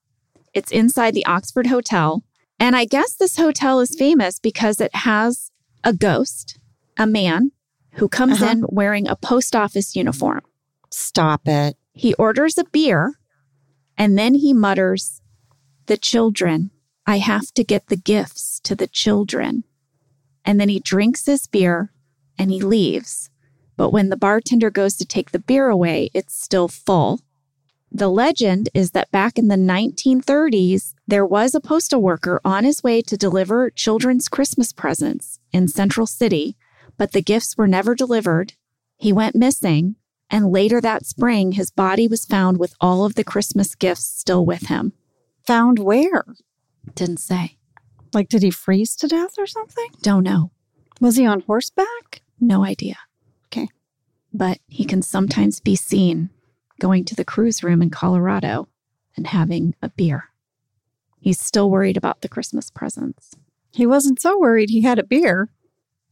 [0.55, 2.23] It's inside the Oxford Hotel.
[2.59, 5.51] And I guess this hotel is famous because it has
[5.85, 6.59] a ghost,
[6.97, 7.53] a man
[7.92, 8.51] who comes Uh-huh.
[8.53, 10.40] in wearing a post office uniform.
[10.90, 11.77] Stop it.
[11.92, 13.14] He orders a beer
[13.99, 15.21] and then he mutters,
[15.87, 16.71] The children.
[17.07, 19.62] I have to get the gifts to the children.
[20.45, 21.92] And then he drinks his beer
[22.37, 23.31] and he leaves.
[23.77, 27.21] But when the bartender goes to take the beer away, it's still full.
[27.96, 32.82] The legend is that back in the 1930s, there was a postal worker on his
[32.82, 36.59] way to deliver children's Christmas presents in Central City,
[36.98, 38.52] but the gifts were never delivered.
[38.98, 39.96] He went missing,
[40.28, 44.44] and later that spring, his body was found with all of the Christmas gifts still
[44.44, 44.92] with him.
[45.46, 46.26] Found where?
[46.94, 47.56] Didn't say.
[48.12, 49.88] Like, did he freeze to death or something?
[50.02, 50.50] Don't know.
[51.00, 52.20] Was he on horseback?
[52.38, 52.98] No idea.
[53.46, 53.68] Okay.
[54.35, 56.28] But he can sometimes be seen
[56.81, 58.69] going to the cruise room in Colorado
[59.17, 60.31] and having a beer.
[61.21, 63.35] He's still worried about the Christmas presents.
[63.73, 65.49] He wasn't so worried he had a beer.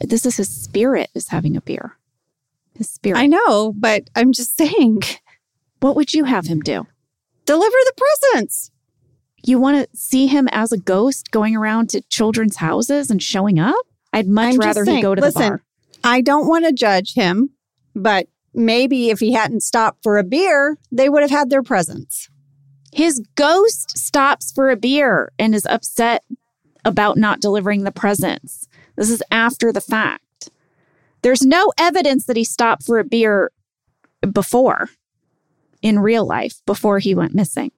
[0.00, 1.96] This is his spirit is having a beer.
[2.77, 3.18] His spirit.
[3.18, 5.03] I know, but I'm just saying,
[5.81, 6.87] what would you have him do?
[7.44, 8.70] deliver the presents.
[9.42, 13.59] You want to see him as a ghost going around to children's houses and showing
[13.59, 13.77] up?
[14.12, 15.64] I'd much I'm rather he go to listen, the bar.
[16.03, 17.50] I don't want to judge him,
[17.94, 22.28] but maybe if he hadn't stopped for a beer, they would have had their presents.
[22.92, 26.24] His ghost stops for a beer and is upset
[26.84, 28.68] about not delivering the presents.
[28.96, 30.50] This is after the fact.
[31.22, 33.50] There's no evidence that he stopped for a beer
[34.32, 34.90] before
[35.82, 37.72] in real life, before he went missing.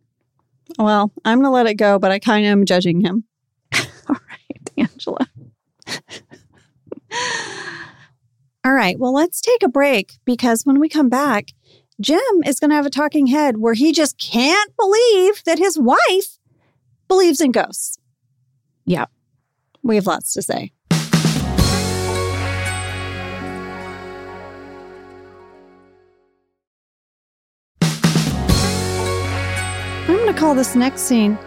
[0.78, 3.24] Well, I'm going to let it go, but I kind of am judging him.
[4.08, 5.26] All right, Angela.
[8.66, 11.52] All right, well, let's take a break because when we come back,
[12.00, 15.78] Jim is going to have a talking head where he just can't believe that his
[15.78, 16.40] wife
[17.06, 17.96] believes in ghosts.
[18.84, 19.08] Yep.
[19.84, 20.72] We have lots to say.
[30.08, 31.38] I'm going to call this next scene,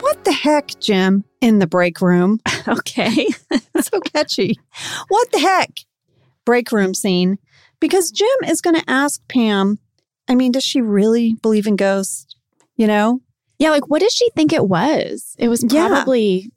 [0.00, 2.40] What the heck, Jim, in the break room?
[2.68, 3.28] Okay.
[3.80, 4.58] so catchy.
[5.06, 5.70] What the heck?
[6.46, 7.36] Break room scene.
[7.80, 9.78] Because Jim is going to ask Pam,
[10.28, 12.34] I mean, does she really believe in ghosts?
[12.76, 13.20] You know?
[13.58, 15.34] yeah, like what does she think it was?
[15.38, 15.88] It was Yeah.
[15.88, 16.50] probably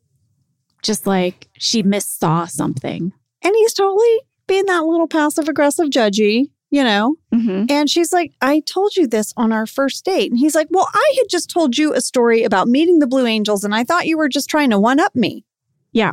[0.82, 3.13] just like she missaw something.
[3.41, 7.15] And he's totally being that little passive aggressive judgy, you know?
[7.34, 7.65] Mm-hmm.
[7.69, 10.30] And she's like, I told you this on our first date.
[10.30, 13.25] And he's like, Well, I had just told you a story about meeting the Blue
[13.25, 15.45] Angels, and I thought you were just trying to one up me.
[15.93, 16.12] Yeah.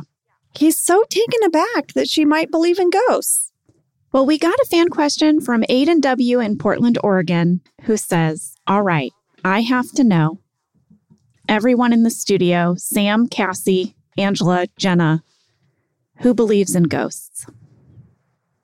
[0.57, 3.46] He's so taken aback that she might believe in ghosts.
[4.13, 6.39] Well, we got a fan question from Aiden W.
[6.39, 9.11] in Portland, Oregon, who says, All right,
[9.43, 10.39] I have to know.
[11.49, 15.23] Everyone in the studio, Sam, Cassie, Angela, Jenna,
[16.19, 17.45] who believes in ghosts?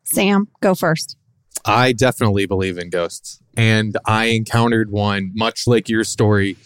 [0.05, 1.17] Sam, go first.
[1.65, 3.39] I definitely believe in ghosts.
[3.55, 6.57] And I encountered one much like your story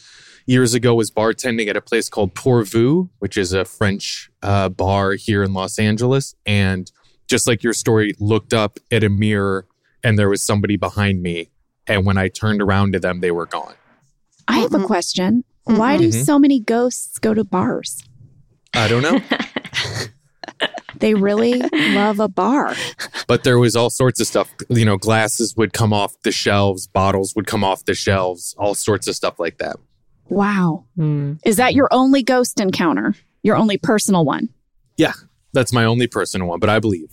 [0.45, 4.69] years ago was bartending at a place called Pour Vous, which is a French uh,
[4.69, 6.35] bar here in Los Angeles.
[6.45, 6.91] And
[7.27, 9.67] just like your story, looked up at a mirror
[10.03, 11.49] and there was somebody behind me.
[11.87, 13.73] And when I turned around to them, they were gone.
[14.47, 15.43] I have a question.
[15.65, 16.25] Why do Mhm.
[16.25, 18.01] so many ghosts go to bars?
[18.73, 19.19] I don't know.
[20.99, 21.59] They really
[21.93, 22.73] love a bar.
[23.27, 24.51] but there was all sorts of stuff.
[24.69, 28.73] You know, glasses would come off the shelves, bottles would come off the shelves, all
[28.73, 29.75] sorts of stuff like that.
[30.29, 30.85] Wow.
[30.95, 31.33] Hmm.
[31.45, 33.13] Is that your only ghost encounter?
[33.43, 34.49] Your only personal one?
[35.57, 37.09] That's my only personal one, but I believe.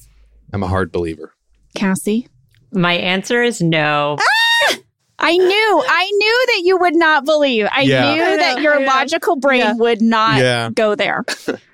[0.52, 1.32] I'm a hard believer.
[1.74, 2.28] Cassie?
[2.72, 4.18] My answer is no.
[4.20, 4.76] Ah!
[5.18, 7.66] I knew, I knew that you would not believe.
[7.72, 8.14] I Yeah.
[8.14, 9.72] knew I that your I logical brain Yeah.
[9.78, 10.68] would not Yeah.
[10.74, 11.24] go there.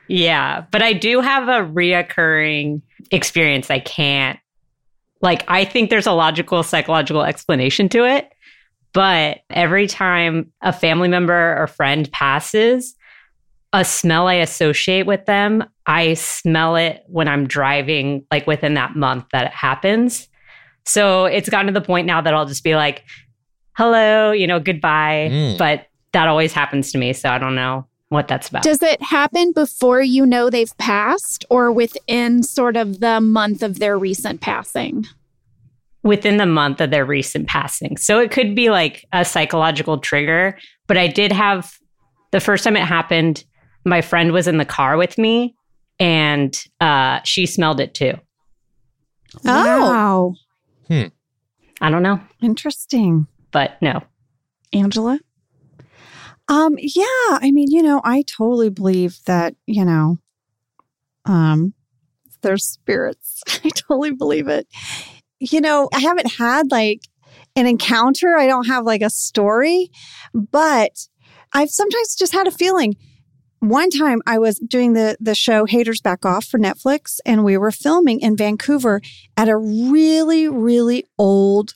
[0.07, 4.39] Yeah, but I do have a reoccurring experience I can't
[5.23, 8.31] like I think there's a logical psychological explanation to it,
[8.93, 12.95] but every time a family member or friend passes,
[13.73, 18.95] a smell I associate with them, I smell it when I'm driving like within that
[18.95, 20.29] month that it happens.
[20.85, 23.05] So it's gotten to the point now that I'll just be like,
[23.73, 25.31] hello, you know, goodbye.
[25.33, 25.59] Mm.
[25.59, 27.13] But that always happens to me.
[27.13, 28.63] So I don't know what that's about.
[28.63, 33.81] Does it happen before you know they've passed or within sort of the month of
[33.81, 35.07] their recent passing?
[36.03, 37.95] within the month of their recent passing.
[37.99, 40.57] So it could be like a psychological trigger.
[40.87, 41.77] But I did have
[42.31, 43.45] the first time it happened,
[43.85, 45.55] my friend was in the car with me
[46.01, 48.15] and uh, she smelled it too.
[49.47, 50.35] Oh.
[50.91, 51.11] Wow.
[51.83, 53.27] I don't know, Interesting.
[53.53, 54.03] but no.
[54.73, 55.19] Angela?
[56.49, 60.19] Um, yeah, I mean, you know, I totally believe that, you know,
[61.25, 61.73] um,
[62.43, 63.43] there's spirits.
[63.65, 64.67] I totally believe it.
[65.39, 67.01] You know, I haven't had like
[67.57, 68.37] an encounter.
[68.37, 69.91] I don't have like a story,
[70.35, 71.07] but
[71.53, 72.97] I've sometimes just had a feeling.
[73.61, 77.59] One time I was doing the the show Haters Back Off for Netflix and we
[77.59, 79.03] were filming in Vancouver
[79.37, 81.75] at a really really old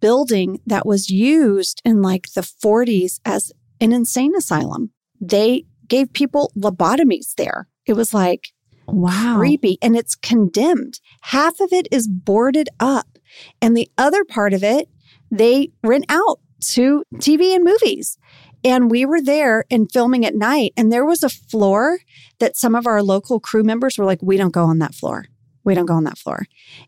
[0.00, 3.52] building that was used in like the 40s as
[3.82, 4.92] an insane asylum.
[5.20, 7.68] They gave people lobotomies there.
[7.84, 8.52] It was like
[8.86, 9.36] Wow.
[9.36, 11.00] creepy and it's condemned.
[11.20, 13.18] Half of it is boarded up,
[13.60, 14.88] and the other part of it,
[15.30, 16.40] they rent out
[16.72, 18.18] to TV and movies.
[18.64, 21.98] And we were there and filming at night, and there was a floor
[22.38, 25.26] that some of our local crew members were like, We don't go on that floor.
[25.64, 26.46] We don't go on that floor.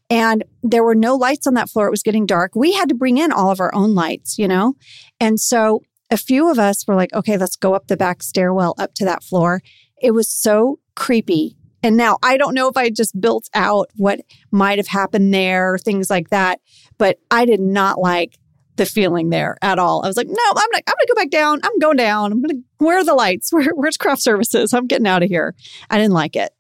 [0.08, 1.86] And there were no lights on that floor.
[1.86, 2.54] It was getting dark.
[2.54, 4.74] We had to bring in all of our own lights, you know?
[5.20, 8.74] And so a few of us were like, okay, let's go up the back stairwell
[8.78, 9.60] up to that floor.
[10.00, 11.56] It was so creepy.
[11.82, 15.78] And now I don't know if I just built out what might have happened there,
[15.78, 16.60] things like that,
[16.96, 18.38] but I did not like
[18.76, 20.02] the feeling there at all.
[20.04, 21.60] I was like, no, I'm not, I'm gonna go back down.
[21.62, 22.32] I'm going down.
[22.32, 23.52] I'm gonna where are the lights?
[23.52, 24.72] Where, where's craft services?
[24.72, 25.54] I'm getting out of here.
[25.90, 26.52] I didn't like it.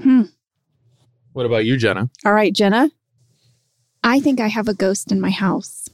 [0.00, 0.22] Hmm.
[1.32, 2.10] What about you, Jenna?
[2.24, 2.90] All right, Jenna.
[4.02, 5.88] I think I have a ghost in my house.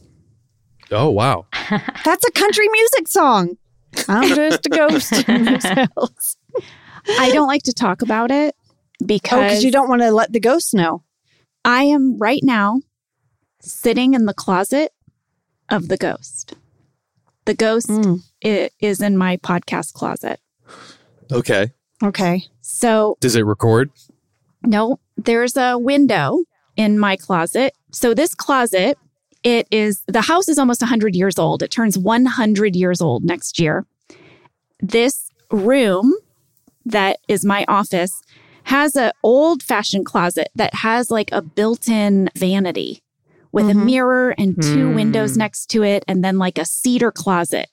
[0.91, 1.47] Oh, wow.
[2.05, 3.57] That's a country music song.
[4.09, 6.37] I'm just a ghost in this house.
[7.19, 8.55] I don't like to talk about it
[9.03, 11.03] Oh, because because you don't want to let the ghost know.
[11.65, 12.81] I am right now
[13.61, 14.93] sitting in the closet
[15.71, 16.55] of the ghost.
[17.45, 20.41] The ghost Mm, is in my podcast closet.
[21.33, 21.71] Okay.
[22.03, 22.43] okay.
[22.61, 23.91] So, Does it record?
[24.63, 26.41] no, there's a window
[26.77, 27.73] in my closet.
[27.93, 28.99] So, this closet,
[29.45, 31.63] it is the house is almost 100 years old.
[31.63, 33.87] It turns 100 years old next year.
[34.81, 36.13] This room
[36.85, 38.23] that is my office
[38.65, 43.01] has a old fashioned closet that has like a built-in vanity
[43.57, 43.85] with a Mhm.
[43.85, 44.95] mirror and two Hmm.
[44.95, 47.69] windows next to it and then like a cedar closet.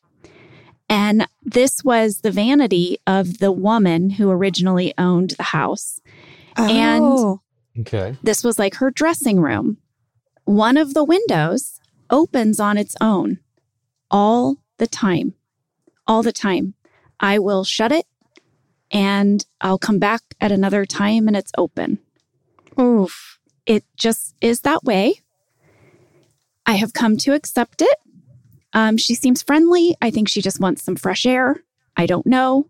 [0.90, 6.00] And this was the vanity of the woman who originally owned the house.
[6.56, 7.42] And- Oh.
[7.82, 8.18] Okay.
[8.24, 9.78] This was like her dressing room.
[10.46, 13.40] One of the windows opens on its own
[14.10, 15.34] all the time.
[16.08, 16.76] All the time.
[17.20, 18.06] I will shut it
[18.92, 22.00] and I'll come back at another time and it's open.
[22.80, 23.40] Oof.
[23.66, 25.23] It just is that way.
[26.66, 27.98] I have come to accept it.
[28.74, 29.96] Um, she seems friendly.
[30.02, 31.64] I think she just wants some fresh air.
[31.98, 32.68] I don't know.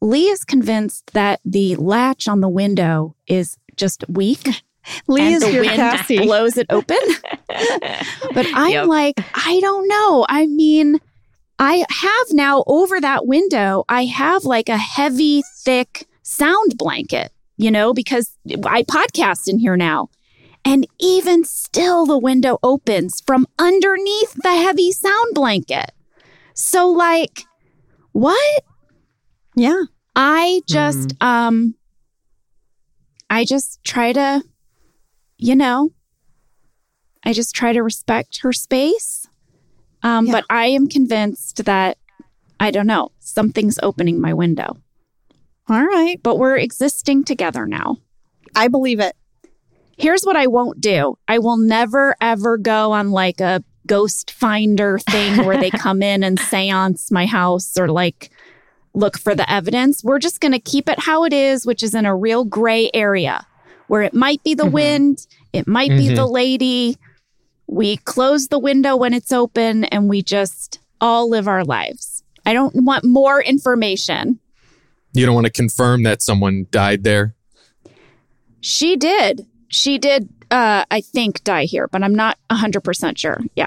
[0.00, 4.62] Lee is convinced that the latch on the window is just weak
[5.08, 6.18] Lee is the your wind Cassie.
[6.18, 6.98] blows it open.
[7.48, 8.86] But I'm Yep.
[8.88, 10.26] like, I don't know.
[10.28, 11.00] I mean,
[11.58, 17.70] I have now over that window, I have like a heavy, thick sound blanket, you
[17.70, 20.10] know, because I podcast in here now.
[20.64, 25.92] And even still, the window opens from underneath the heavy sound blanket.
[26.54, 27.44] So, like,
[28.12, 28.64] what?
[29.56, 29.82] Yeah.
[30.16, 31.74] I just um
[33.28, 34.42] I just try to
[35.38, 35.90] you know
[37.24, 39.26] I just try to respect her space.
[40.02, 40.32] Um Yeah.
[40.32, 41.98] but I am convinced that
[42.60, 44.76] I don't know, something's opening my window.
[45.68, 46.20] All right.
[46.22, 47.98] But we're existing together now.
[48.54, 49.16] I believe it.
[49.96, 51.16] Here's what I won't do.
[51.28, 56.24] I will never ever go on like a ghost finder thing where they come in
[56.24, 58.30] and seance my house or like
[58.94, 60.02] look for the evidence.
[60.04, 62.90] We're just going to keep it how it is, which is in a real gray
[62.94, 63.46] area
[63.88, 64.72] where it might be the Mhm.
[64.72, 66.16] wind, it might be Mhm.
[66.16, 66.96] the lady.
[67.66, 72.22] We close the window when it's open and we just all live our lives.
[72.46, 74.38] I don't want more information.
[75.12, 77.34] You don't want to confirm that someone died there?
[78.60, 79.46] She did.
[79.74, 83.40] She did, uh, I think, die here, but I'm not 100% sure.
[83.56, 83.66] Yeah.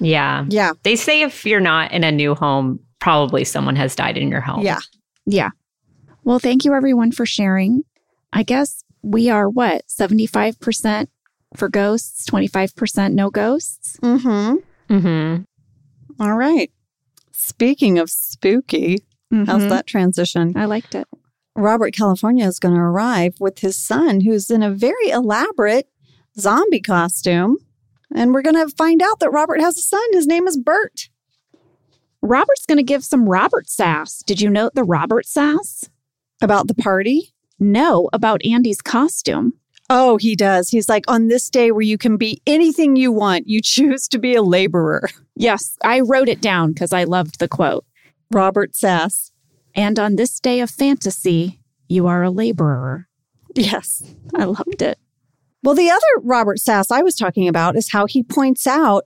[0.00, 0.44] yeah.
[0.48, 0.72] Yeah.
[0.84, 4.40] They say if you're not in a new home, probably someone has died in your
[4.40, 4.62] home.
[4.64, 4.78] Yeah.
[5.26, 5.50] Yeah.
[6.22, 7.82] Well, thank you everyone for sharing.
[8.32, 11.08] I guess we are what, 75%
[11.56, 13.98] for ghosts, 25% no ghosts?
[14.02, 14.94] Mm-hmm.
[14.94, 16.22] Mm-hmm.
[16.22, 16.70] All right.
[17.32, 18.98] Speaking of spooky,
[19.32, 19.68] how's Mhm.
[19.70, 20.52] that transition?
[20.56, 21.06] I liked it.
[21.58, 25.88] Robert California is going to arrive with his son, who's in a very elaborate
[26.38, 27.58] zombie costume.
[28.14, 30.00] And we're going to find out that Robert has a son.
[30.12, 31.08] His name is Bert.
[32.22, 34.22] Robert's going to give some Robert sass.
[34.22, 35.88] Did you note the Robert sass?
[36.40, 37.34] About the party.
[37.58, 39.54] No, about Andy's costume.
[39.90, 40.68] Oh, he does.
[40.68, 44.18] He's like, on this day where you can be anything you want, you choose to
[44.18, 45.08] be a laborer.
[45.34, 47.84] Yes, I wrote it down because I loved the quote.
[48.30, 49.27] Robert Sass.
[49.78, 53.06] And on this day of fantasy, you are a laborer.
[53.54, 54.02] Yes.
[54.34, 54.98] I loved it.
[55.62, 59.04] Well, the other Robert Sass I was talking about is how he points out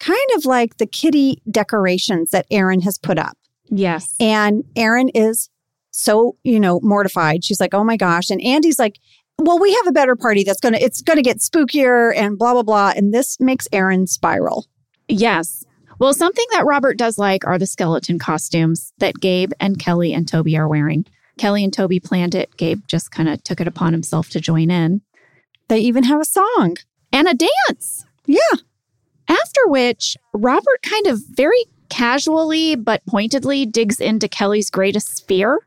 [0.00, 3.36] kind of like the kitty decorations that Erin has put up.
[3.68, 4.14] Yes.
[4.18, 5.50] And Erin is
[5.90, 7.44] so, you know, mortified.
[7.44, 8.30] She's like, oh my gosh.
[8.30, 8.98] And Andy's like,
[9.38, 12.38] well, we have a better party that's going to, it's going to get spookier and
[12.38, 12.94] blah, blah, blah.
[12.96, 14.66] And this makes Erin spiral.
[15.08, 15.65] Yes.
[15.98, 20.28] Well, something that Robert does like are the skeleton costumes that Gabe and Kelly and
[20.28, 21.06] Toby are wearing.
[21.38, 22.54] Kelly and Toby planned it.
[22.56, 25.00] Gabe just kind of took it upon himself to join in.
[25.68, 26.76] They even have a song
[27.12, 28.04] and a dance.
[28.26, 28.40] Yeah.
[29.28, 35.60] After which, Robert kind of very casually but pointedly digs into Kelly's greatest fear.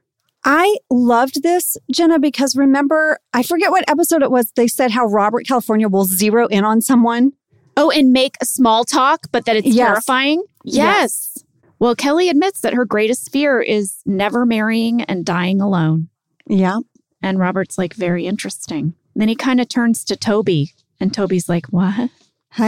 [0.45, 4.51] I loved this, Jenna, because remember, I forget what episode it was.
[4.55, 7.33] They said how Robert California will zero in on someone.
[7.79, 9.87] Oh, and make a small talk, but that it's Yes.
[9.87, 10.43] terrifying?
[10.63, 11.37] Yes.
[11.79, 16.09] Well, Kelly admits that her greatest fear is never marrying and dying alone.
[16.47, 16.79] Yeah.
[17.21, 18.93] And Robert's like, very interesting.
[19.15, 22.09] Then he kind of turns to Toby, and Toby's like, what?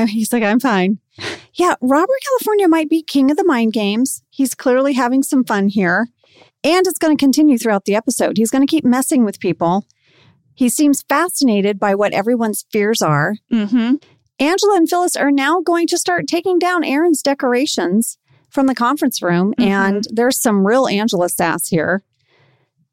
[0.07, 0.99] He's like, I'm fine.
[1.53, 4.23] Yeah, Robert California might be king of the mind games.
[4.29, 6.07] He's clearly having some fun here.
[6.63, 8.37] And it's going to continue throughout the episode.
[8.37, 9.85] He's going to keep messing with people.
[10.53, 13.35] He seems fascinated by what everyone's fears are.
[13.51, 13.95] Mm-hmm.
[14.41, 18.17] Angela and Phyllis are now going to start taking down Erin's decorations
[18.49, 19.53] from the conference room.
[19.57, 19.65] Mhm.
[19.65, 22.03] And there's some real Angela sass here.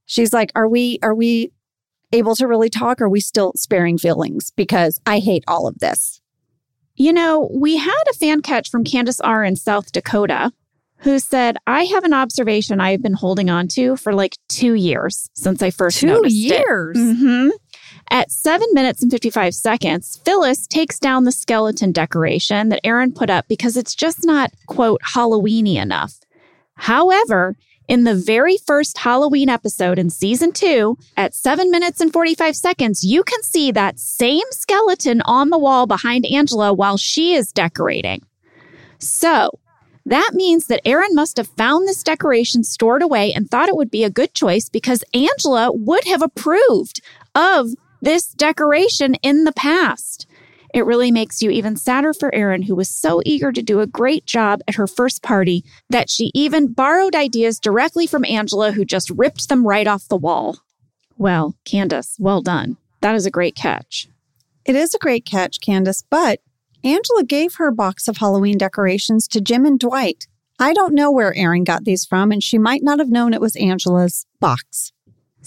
[0.04, 1.50] She's like, Are we, are we
[2.12, 3.00] able to really talk?
[3.00, 4.50] Are we still sparing feelings?
[4.54, 6.20] Because I hate all of this.
[6.94, 9.42] You know, we had a fan catch from Candace R.
[9.44, 10.52] in South Dakota
[11.02, 14.74] who said, I have an observation I have been holding on to for like two
[14.74, 16.96] years since I first noticed years.
[16.98, 17.16] it.
[17.16, 17.48] hmm
[18.10, 23.28] At seven minutes and 55 seconds, Phyllis takes down the skeleton decoration that Erin put
[23.28, 26.14] up because it's just not, quote, Halloweeny enough.
[26.74, 27.56] However,
[27.86, 33.04] in the very first Halloween episode in season two, at seven minutes and 45 seconds,
[33.04, 38.22] you can see that same skeleton on the wall behind Angela while she is decorating.
[38.98, 39.50] So,
[40.06, 43.90] that means that Erin must have found this decoration stored away and thought it would
[43.90, 47.02] be a good choice because Angela would have approved
[47.34, 47.68] of
[48.00, 50.26] this decoration in the past.
[50.74, 53.86] It really makes you even sadder for Erin, who was so eager to do a
[53.86, 58.84] great job at her first party that she even borrowed ideas directly from Angela, who
[58.84, 60.58] just ripped them right off the wall.
[61.16, 62.76] Well, Candace, well done.
[63.00, 64.08] That is a great catch.
[64.64, 66.40] It is a great catch, Candace, but
[66.84, 70.26] Angela gave her box of Halloween decorations to Jim and Dwight.
[70.60, 73.40] I don't know where Erin got these from, and she might not have known it
[73.40, 74.92] was Angela's box.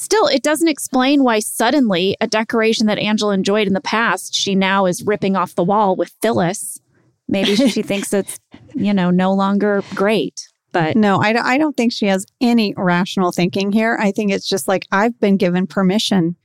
[0.02, 4.56] Still, it doesn't explain why suddenly a decoration that Angela enjoyed in the past, she
[4.56, 6.82] now is ripping off the wall with Phyllis.
[7.28, 8.40] Maybe she thinks it's,
[8.74, 10.48] you know, no longer great.
[10.72, 13.96] But No, I don't, I don't think she has any rational thinking here.
[14.02, 16.36] I think it's just like I've been given permission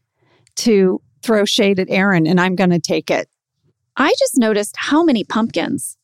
[0.57, 3.26] to throw shade at Erin and I'm going to take it.
[3.96, 5.96] I just noticed how many pumpkins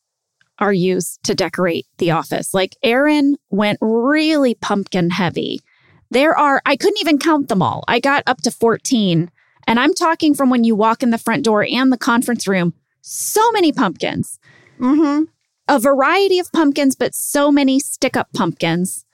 [0.57, 2.51] are used to decorate the office.
[2.51, 5.59] Like Erin went really pumpkin heavy.
[6.13, 7.83] There are, I couldn't even count them all.
[7.87, 9.31] I got up to 14.
[9.65, 12.75] And I'm talking from when you walk in the front door and the conference room.
[13.01, 14.39] So many pumpkins.
[14.79, 15.23] Mm-hmm.
[15.67, 19.05] a variety of pumpkins, but so many stick up pumpkins.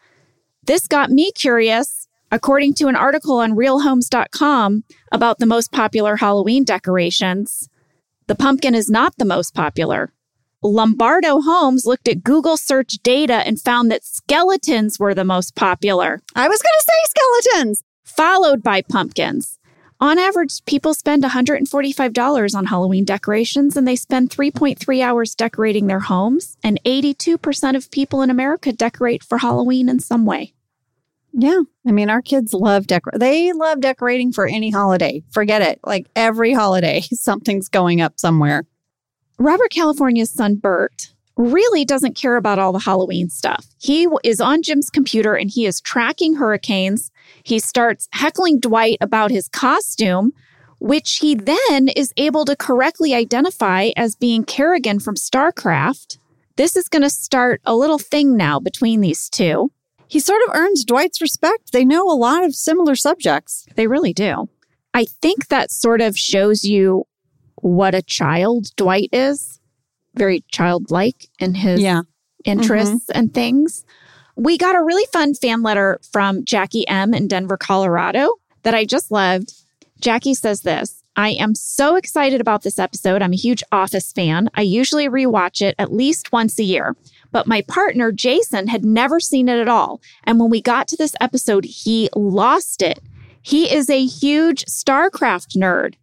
[0.64, 6.66] This got me curious, according to an article on realhomes.com about the most popular Halloween
[6.66, 7.70] decorations.
[8.28, 10.12] The pumpkin is not the most popular.
[10.62, 16.22] Lombardo Homes looked at Google search data and found that skeletons were the most popular,
[16.36, 17.84] I was going to say skeletons.
[18.04, 19.58] followed by pumpkins.
[20.02, 26.00] On average, people spend $145 on Halloween decorations and they spend 3.3 hours decorating their
[26.00, 26.58] homes.
[26.64, 30.54] And 82% of people in America decorate for Halloween in some way.
[31.34, 31.62] Yeah.
[31.86, 33.14] I mean, our kids love decor.
[33.18, 35.24] They love decorating for any holiday.
[35.32, 35.80] Forget it.
[35.84, 38.66] Like every holiday, something's going up somewhere.
[39.42, 43.66] Robert California's son, Bert, really doesn't care about all the Halloween stuff.
[43.80, 47.10] He is on Jim's computer and he is tracking hurricanes.
[47.44, 50.34] He starts heckling Dwight about his costume,
[50.80, 56.18] which he then is able to correctly identify as being Kerrigan from StarCraft.
[56.58, 59.72] This is going to start a little thing now between these two.
[60.10, 61.72] He sort of earns Dwight's respect.
[61.72, 63.66] They know a lot of similar subjects.
[63.76, 64.50] They really do.
[64.94, 67.06] I think that sort of shows you
[67.62, 69.60] what a child Dwight is.
[70.16, 72.02] Very childlike in his Yeah.
[72.46, 73.20] interests mm-hmm.
[73.20, 73.86] and things.
[74.36, 78.34] We got a really fun fan letter from Jackie M in Denver, Colorado
[78.64, 79.54] that I just loved.
[80.00, 83.22] Jackie says this I am so excited about this episode.
[83.22, 84.50] I'm a huge Office fan.
[84.54, 86.96] I usually rewatch it at least once a year,
[87.32, 90.02] but my partner, Jason, had never seen it at all.
[90.24, 93.00] And when we got to this episode, he lost it.
[93.42, 95.96] He is a huge StarCraft nerd.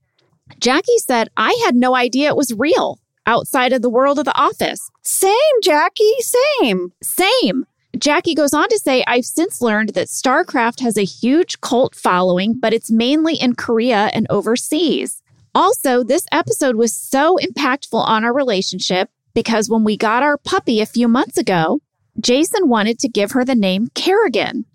[0.59, 4.39] Jackie said, I had no idea it was real outside of the world of the
[4.39, 4.89] office.
[5.03, 5.33] Same,
[5.63, 6.93] Jackie, same.
[7.03, 7.67] Same.
[7.99, 12.59] Jackie goes on to say, I've since learned that StarCraft has a huge cult following,
[12.59, 15.23] but it's mainly in Korea and overseas.
[15.55, 20.81] Also, this episode was so impactful on our relationship because when we got our puppy
[20.81, 21.81] a few months ago,
[22.21, 24.67] Jason wanted to give her the name Kerrigan.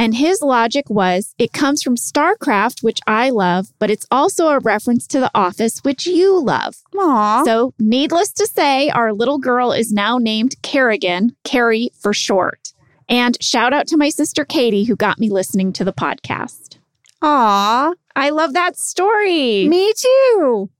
[0.00, 4.58] And his logic was it comes from StarCraft, which I love, but it's also a
[4.58, 6.76] reference to The Office, which you love.
[6.96, 7.44] Aw.
[7.44, 12.72] So, needless to say, our little girl is now named Kerrigan, Carrie for short.
[13.10, 16.78] And shout out to my sister Katie, who got me listening to the podcast.
[17.20, 17.92] Aw.
[18.16, 19.68] I love that story.
[19.68, 20.70] Me too.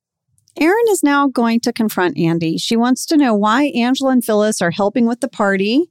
[0.58, 2.56] Erin is now going to confront Andy.
[2.56, 5.90] She wants to know why Angela and Phyllis are helping with the party.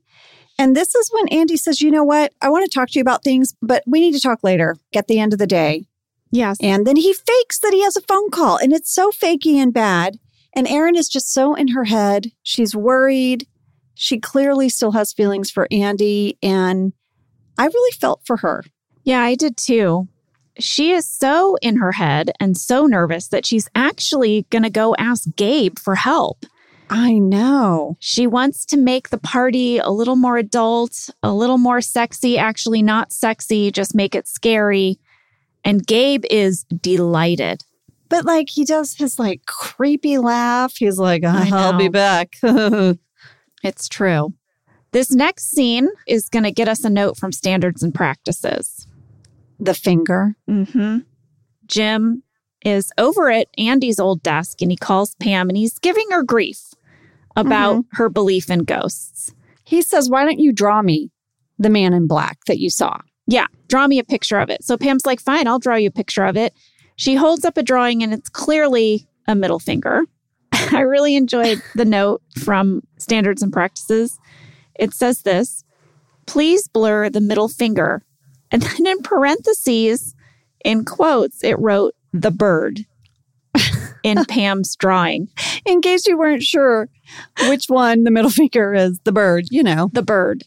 [0.60, 2.34] And this is when Andy says, You know what?
[2.42, 5.08] I want to talk to you about things, but we need to talk later at
[5.08, 5.86] the end of the day.
[6.32, 6.58] Yes.
[6.62, 9.74] And then he fakes that he has a phone call, and it's so fakey and
[9.74, 10.20] bad.
[10.54, 12.32] And Erin is just so in her head.
[12.44, 13.48] She's worried.
[13.96, 16.38] She clearly still has feelings for Andy.
[16.44, 16.94] And
[17.58, 18.64] I really felt for her.
[19.04, 20.08] Yeah, I did too.
[20.58, 24.96] She is so in her head and so nervous that she's actually going to go
[24.98, 26.46] ask Gabe for help.
[26.90, 27.98] I know.
[28.00, 32.82] She wants to make the party a little more adult, a little more sexy, actually,
[32.82, 35.00] not sexy, just make it scary.
[35.64, 37.64] And Gabe is delighted.
[38.10, 40.74] But like he does his like creepy laugh.
[40.78, 42.36] He's like, I I'll be back.
[43.62, 44.34] It's true.
[44.92, 48.88] This next scene is going to get us a note from standards and practices.
[49.60, 50.36] the finger.
[50.50, 51.00] Mm-hmm.
[51.66, 52.24] Jim
[52.64, 56.74] is over at Andy's old desk and he calls Pam and he's giving her grief
[57.36, 57.96] about mm-hmm.
[57.96, 59.34] her belief in ghosts.
[59.66, 61.12] He says, Why don't you draw me
[61.58, 63.00] the man in black that you saw?
[63.28, 64.64] Yeah, draw me a picture of it.
[64.64, 66.54] So Pam's like, fine, I'll draw you a picture of it.
[66.96, 70.02] She holds up a drawing and it's clearly a middle finger.
[70.52, 74.18] I really enjoyed the note from Standards and Practices.
[74.80, 75.64] It says this
[76.26, 78.04] please blur the middle finger.
[78.52, 80.16] And then in parentheses,
[80.66, 82.86] in quotes, it wrote the bird
[84.04, 85.28] in Pam's drawing.
[85.66, 86.90] In case you weren't sure
[87.48, 89.90] which one the middle finger is, the bird, you know.
[89.94, 90.44] The bird.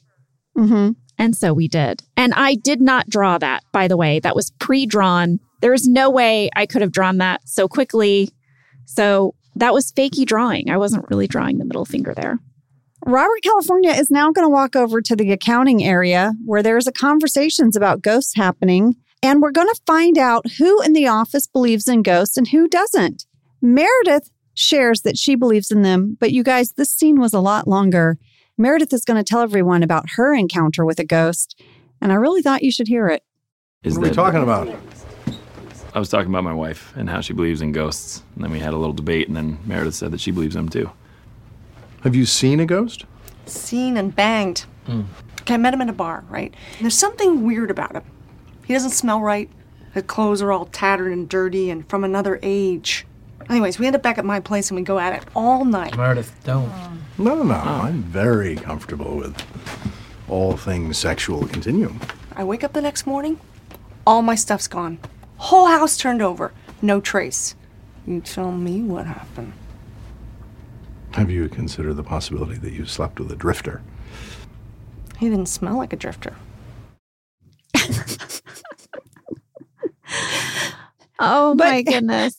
[0.57, 0.93] Mm-hmm.
[1.19, 2.03] And so we did.
[2.17, 4.21] And I did not draw that, by the way.
[4.21, 5.39] That was pre drawn.
[5.61, 8.31] There is no way I could have drawn that so quickly.
[8.87, 10.71] So that was fakey drawing.
[10.71, 12.39] I wasn't really drawing the middle finger there.
[13.05, 16.93] Robert California is now going to walk over to the accounting area where there's a
[16.93, 18.95] conversations about ghosts happening.
[19.23, 22.69] And we're going to find out who in the office believes in ghosts and who
[22.69, 23.27] doesn't.
[23.63, 27.67] Meredith shares that she believes in them, but you guys, this scene was a lot
[27.67, 28.19] longer.
[28.59, 31.59] Meredith is going to tell everyone about her encounter with a ghost,
[32.01, 33.23] and I really thought you should hear it.
[33.83, 34.69] Is What are we talking about?
[35.95, 38.23] I was talking about my wife and how she believes in ghosts.
[38.35, 40.67] And then we had a little debate, and then Meredith said that she believes in
[40.67, 40.91] them too.
[42.03, 43.05] Have you seen a ghost?
[43.47, 44.65] seen and banged.
[44.87, 45.03] Hmm.
[45.41, 46.55] Okay, I met him at a bar, right?
[46.75, 48.05] And there's something weird about him.
[48.65, 49.51] He doesn't smell right.
[49.93, 53.07] His clothes are all tattered and dirty and from another age.
[53.51, 55.97] Anyways, we end up back at my place and we go at it all night.
[55.97, 56.71] Meredith, don't.
[57.19, 57.55] No, no, no.
[57.55, 59.37] I'm very comfortable with
[60.29, 62.01] all things sexual continuum.
[62.37, 63.39] I wake up the next morning,
[64.07, 64.99] all my stuff's gone.
[65.37, 67.55] Whole house turned over, no trace.
[68.07, 69.53] You tell me what happened.
[71.13, 73.83] Have you considered the possibility that you slept with a drifter?
[75.19, 76.35] He didn't smell like a drifter.
[81.25, 82.37] Oh But- my goodness.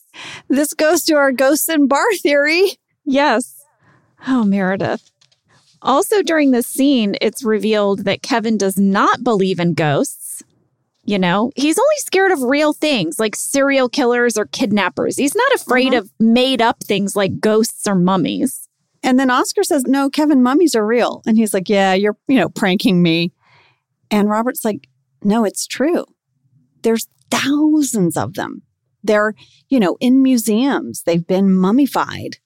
[0.54, 2.78] This goes to our ghosts and bar theory.
[3.04, 3.64] Yes.
[4.26, 5.10] Oh, Meredith.
[5.82, 10.42] Also, during this scene, it's revealed that Kevin does not believe in ghosts.
[11.04, 15.16] You know, he's only scared of real things like serial killers or kidnappers.
[15.16, 15.98] He's not afraid uh-huh.
[15.98, 18.68] of made up things like ghosts or mummies.
[19.02, 21.20] And then Oscar says, No, Kevin, mummies are real.
[21.26, 23.32] And he's like, Yeah, you're, you know, pranking me.
[24.10, 24.88] And Robert's like,
[25.22, 26.06] No, it's true.
[26.82, 28.62] There's thousands of them.
[29.04, 29.34] They're,
[29.68, 32.38] you know, in museums, they've been mummified.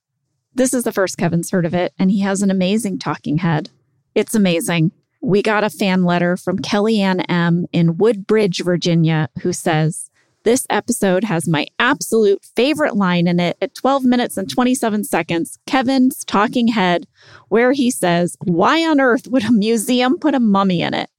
[0.55, 3.71] This is the first Kevin's heard of it, and he has an amazing talking head.
[4.15, 4.91] It's amazing.
[5.21, 7.67] We got a fan letter from Kellyanne M.
[7.73, 10.11] in Woodbridge, Virginia, who says,
[10.43, 15.59] This episode has my absolute favorite line in it at 12 minutes and 27 seconds.
[15.67, 17.07] Kevin's talking head,
[17.49, 21.11] where he says, Why on earth would a museum put a mummy in it?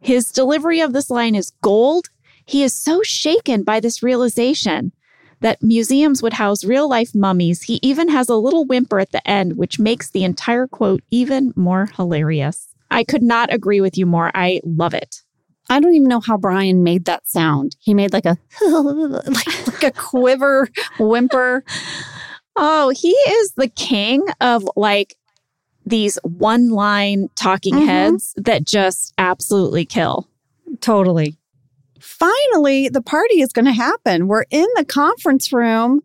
[0.00, 2.10] His delivery of this line is gold.
[2.48, 4.92] He is so shaken by this realization
[5.40, 7.62] that museums would house real life mummies.
[7.62, 11.52] He even has a little whimper at the end, which makes the entire quote even
[11.56, 12.68] more hilarious.
[12.90, 14.30] I could not agree with you more.
[14.34, 15.22] I love it.
[15.70, 17.76] I don't even know how Brian made that sound.
[17.80, 20.68] He made like a like, like a quiver
[20.98, 21.64] whimper.
[22.60, 25.14] Oh, he is the king of like
[25.86, 27.86] these one line talking Mhm.
[27.86, 30.26] heads that just absolutely kill.
[30.80, 31.36] Totally.
[32.00, 34.28] Finally, the party is going to happen.
[34.28, 36.00] We're in the conference room.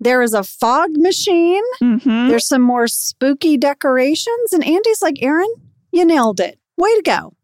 [0.00, 1.62] There is a fog machine.
[1.82, 2.28] Mm-hmm.
[2.28, 4.52] There's some more spooky decorations.
[4.52, 5.52] And Andy's like, Erin,
[5.92, 6.58] you nailed it.
[6.76, 7.34] Way to go.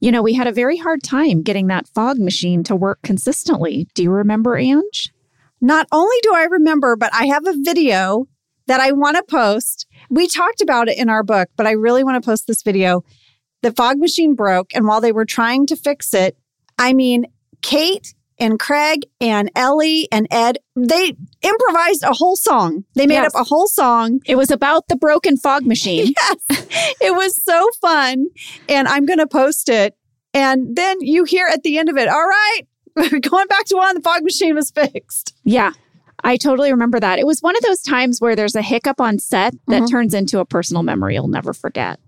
[0.00, 3.88] You know, we had a very hard time getting that fog machine to work consistently.
[3.94, 5.12] Do you remember, Ange?
[5.60, 8.26] Not only do I remember, but I have a video
[8.66, 9.86] that I want to post.
[10.10, 13.02] We talked about it in our book, but I really want to post this video.
[13.62, 16.36] The fog machine broke, and while they were trying to fix it,
[16.78, 17.24] I mean,
[17.64, 22.84] Kate and Craig and Ellie and Ed, they improvised a whole song.
[22.94, 23.34] They made Yes.
[23.34, 24.20] up a whole song.
[24.26, 26.12] It was about the broken fog machine.
[26.50, 26.66] Yes,
[27.00, 28.26] it was so fun.
[28.68, 29.96] And I'm going to post it.
[30.34, 32.60] And then you hear at the end of it, all right,
[32.96, 33.94] going back to one.
[33.94, 35.34] The fog machine was fixed.
[35.44, 35.70] Yeah,
[36.22, 37.18] I totally remember that.
[37.18, 39.90] It was one of those times where there's a hiccup on set that Mhm.
[39.90, 41.98] turns into a personal memory you'll never forget.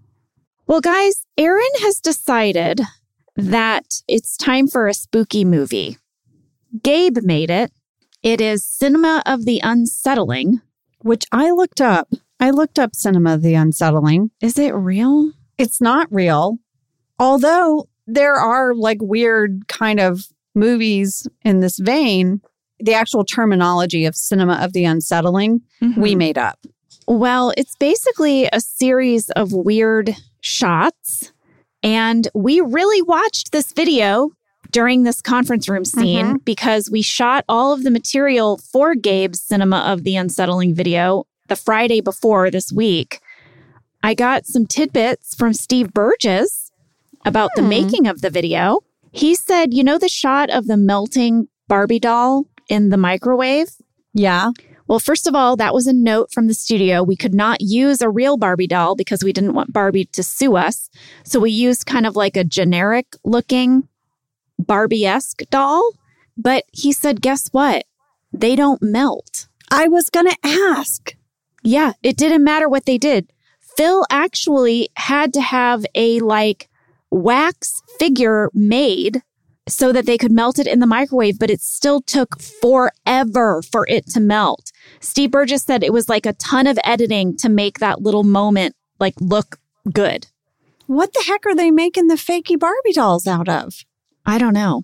[0.66, 2.80] Well, guys, Erin has decided
[3.36, 5.98] that it's time for a spooky movie.
[6.82, 7.72] Gabe made it.
[8.22, 10.60] It is Cinema of the Unsettling.
[11.02, 12.08] which I looked up.
[12.40, 14.30] I looked up Cinema of the Unsettling.
[14.40, 15.30] Is it real?
[15.56, 16.58] It's not real,
[17.18, 20.24] although there are like weird kind of
[20.54, 22.40] movies in this vein.
[22.80, 25.60] The actual terminology of Cinema of the Unsettling
[25.96, 26.18] we Mhm.
[26.18, 26.58] made up.
[27.06, 31.30] Well, it's basically a series of weird shots.
[31.86, 34.30] And we really watched this video
[34.72, 39.78] during this conference room scene because we shot all of the material for Gabe's Cinema
[39.86, 43.20] of the Unsettling video the Friday before this week.
[44.02, 46.72] I got some tidbits from Steve Burgess
[47.24, 47.68] about the Hmm.
[47.68, 48.80] making of the video.
[49.12, 53.68] He said, you know, the shot of the melting Barbie doll in the microwave?
[54.12, 54.50] Yeah.
[54.88, 57.02] Well, first of all, that was a note from the studio.
[57.02, 60.56] We could not use a real Barbie doll because we didn't want Barbie to sue
[60.56, 60.90] us.
[61.24, 63.88] So we used kind of like a generic looking
[64.58, 65.92] Barbie esque doll.
[66.36, 67.84] But he said, guess what?
[68.32, 69.48] They don't melt.
[69.70, 71.16] I was going to ask.
[71.62, 73.32] Yeah, it didn't matter what they did.
[73.76, 76.68] Phil actually had to have a like
[77.10, 79.22] wax figure made
[79.68, 83.86] so that they could melt it in the microwave, but it still took forever for
[83.88, 84.70] it to melt.
[85.06, 88.74] Steve Burgess said it was like a ton of editing to make that little moment
[88.98, 89.58] like look
[89.92, 90.26] good.
[90.86, 93.84] What the heck are they making the fakey Barbie dolls out of?
[94.26, 94.82] I don't know.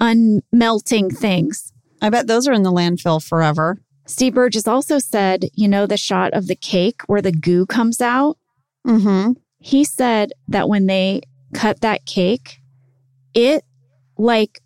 [0.00, 1.72] Unmelting things.
[2.02, 3.78] I bet those are in the landfill forever.
[4.06, 8.00] Steve Burgess also said, you know, the shot of the cake where the goo comes
[8.00, 8.36] out?
[8.86, 9.32] Mm-hmm.
[9.58, 11.20] he said that when they
[11.52, 12.60] cut that cake,
[13.34, 13.62] it
[14.16, 14.62] like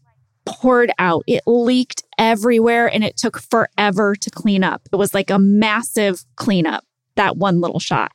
[0.47, 1.25] poured out.
[1.27, 4.83] It leaked everywhere and it took forever to clean up.
[4.93, 6.85] It was like a massive cleanup,
[7.17, 8.13] that one little shot.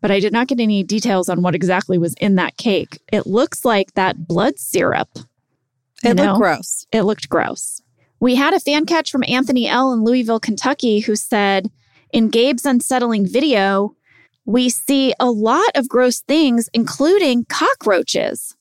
[0.00, 3.00] But I did not get any details on what exactly was in that cake.
[3.12, 5.08] It looks like that blood syrup.
[5.14, 6.24] you It know?
[6.24, 6.86] looked gross.
[6.92, 7.80] It looked gross.
[8.20, 9.92] We had a fan catch from Anthony L.
[9.92, 11.70] in Louisville, Kentucky, who said,
[12.12, 13.96] In Gabe's unsettling video,
[14.46, 18.54] we see a lot of gross things, including cockroaches,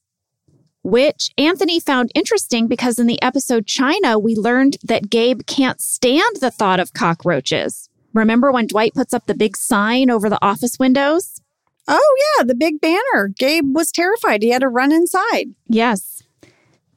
[0.83, 6.37] which Anthony found interesting because in the episode China, we learned that Gabe can't stand
[6.39, 7.89] the thought of cockroaches.
[8.13, 11.41] Remember when Dwight puts up the big sign over the office windows?
[11.87, 13.29] Oh, yeah, the big banner.
[13.35, 14.43] Gabe was terrified.
[14.43, 15.47] He had to run inside.
[15.67, 16.21] Yes.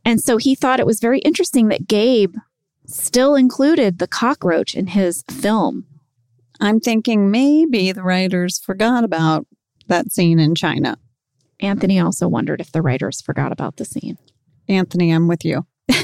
[0.04, 2.36] And so he thought it was very interesting that Gabe
[2.86, 5.86] still included the cockroach in his film.
[6.60, 9.46] I'm thinking maybe the writers forgot about
[9.88, 10.98] that scene in China.
[11.60, 14.18] Anthony also wondered if the writers forgot about the scene.
[14.68, 15.66] Anthony, I'm with you.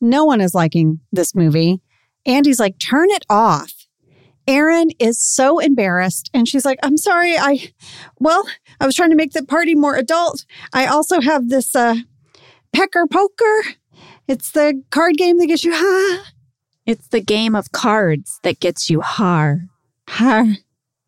[0.00, 1.80] no one is liking this movie.
[2.26, 3.72] Andy's like, turn it off.
[4.46, 6.30] Erin is so embarrassed.
[6.34, 7.36] And she's like, I'm sorry.
[7.38, 7.72] I,
[8.18, 8.46] well,
[8.80, 10.44] I was trying to make the party more adult.
[10.72, 11.96] I also have this uh,
[12.72, 13.62] pecker poker.
[14.26, 16.32] It's the card game that gets you ha.
[16.86, 19.66] It's the game of cards that gets you har.
[20.08, 20.46] Har.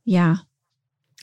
[0.04, 0.36] Yeah.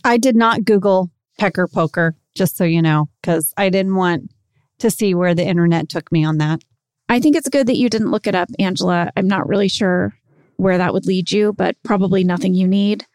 [0.04, 4.32] I did not Google pecker poker, just so you know, because I didn't want
[4.80, 6.62] to see where the internet took me on that.
[7.08, 9.12] I think it's good that you didn't look it up, Angela.
[9.18, 10.14] I'm not really sure
[10.58, 13.06] where that would lead you, but probably nothing you need.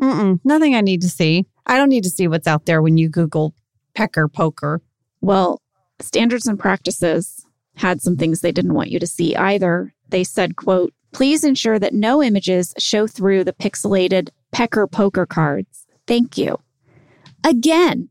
[0.00, 1.46] Mm-mm, nothing I need to see.
[1.66, 3.54] I don't need to see what's out there when you Google
[3.94, 4.80] pecker poker.
[5.20, 5.60] Well,
[6.00, 7.44] standards and practices
[7.76, 9.94] had some things they didn't want you to see either.
[10.08, 15.85] They said, quote, please ensure that no images show through the pixelated pecker poker cards.
[16.06, 16.58] Thank you.
[17.44, 18.08] Again,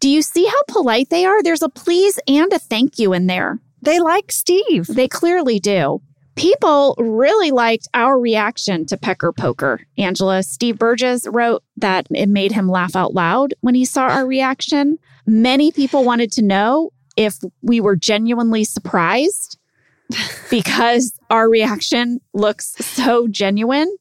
[0.00, 1.42] do you see how polite they are?
[1.42, 3.60] There's a please and a thank you in there.
[3.82, 4.86] They like Steve.
[4.86, 6.02] They clearly do.
[6.34, 9.80] People really liked our reaction to Pecker Poker.
[9.96, 14.26] Angela, Steve Burgess wrote that it made him laugh out loud when he saw our
[14.26, 14.98] reaction.
[15.26, 19.58] Many people wanted to know if we were genuinely surprised
[20.50, 23.96] because our reaction looks so genuine.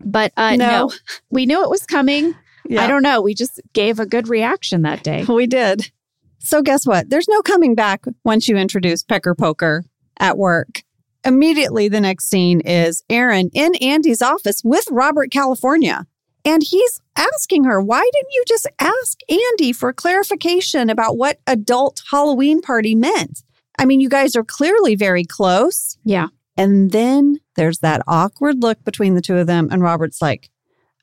[0.00, 0.86] But uh, no.
[0.86, 0.92] No.
[1.30, 2.34] we knew it was coming.
[2.70, 3.20] I don't know.
[3.20, 5.24] We just gave a good reaction that day.
[5.34, 5.90] We did.
[6.38, 7.10] So guess what?
[7.10, 9.84] There's no coming back once you introduce Pecker Poker
[10.18, 10.82] at work.
[11.24, 16.06] Immediately the next scene is Erin in Andy's office with Robert California.
[16.44, 22.02] And he's asking her, why didn't you just ask Andy for clarification about what adult
[22.10, 23.42] Halloween party meant?
[23.78, 25.96] I mean, you guys are clearly very close.
[26.04, 26.28] Yeah.
[26.56, 29.68] And then there's that awkward look between the two of them.
[29.72, 30.50] And Robert's like,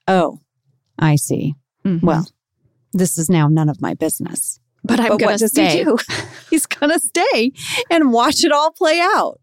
[0.07, 0.39] oh,
[1.00, 1.56] I see.
[1.86, 2.04] Mhm.
[2.04, 2.28] Well,
[2.94, 4.60] this is now none of my business.
[4.84, 5.84] but I'm going to stay.
[5.84, 5.92] he?
[6.50, 7.52] He's going to stay
[7.89, 9.39] and watch it all play out.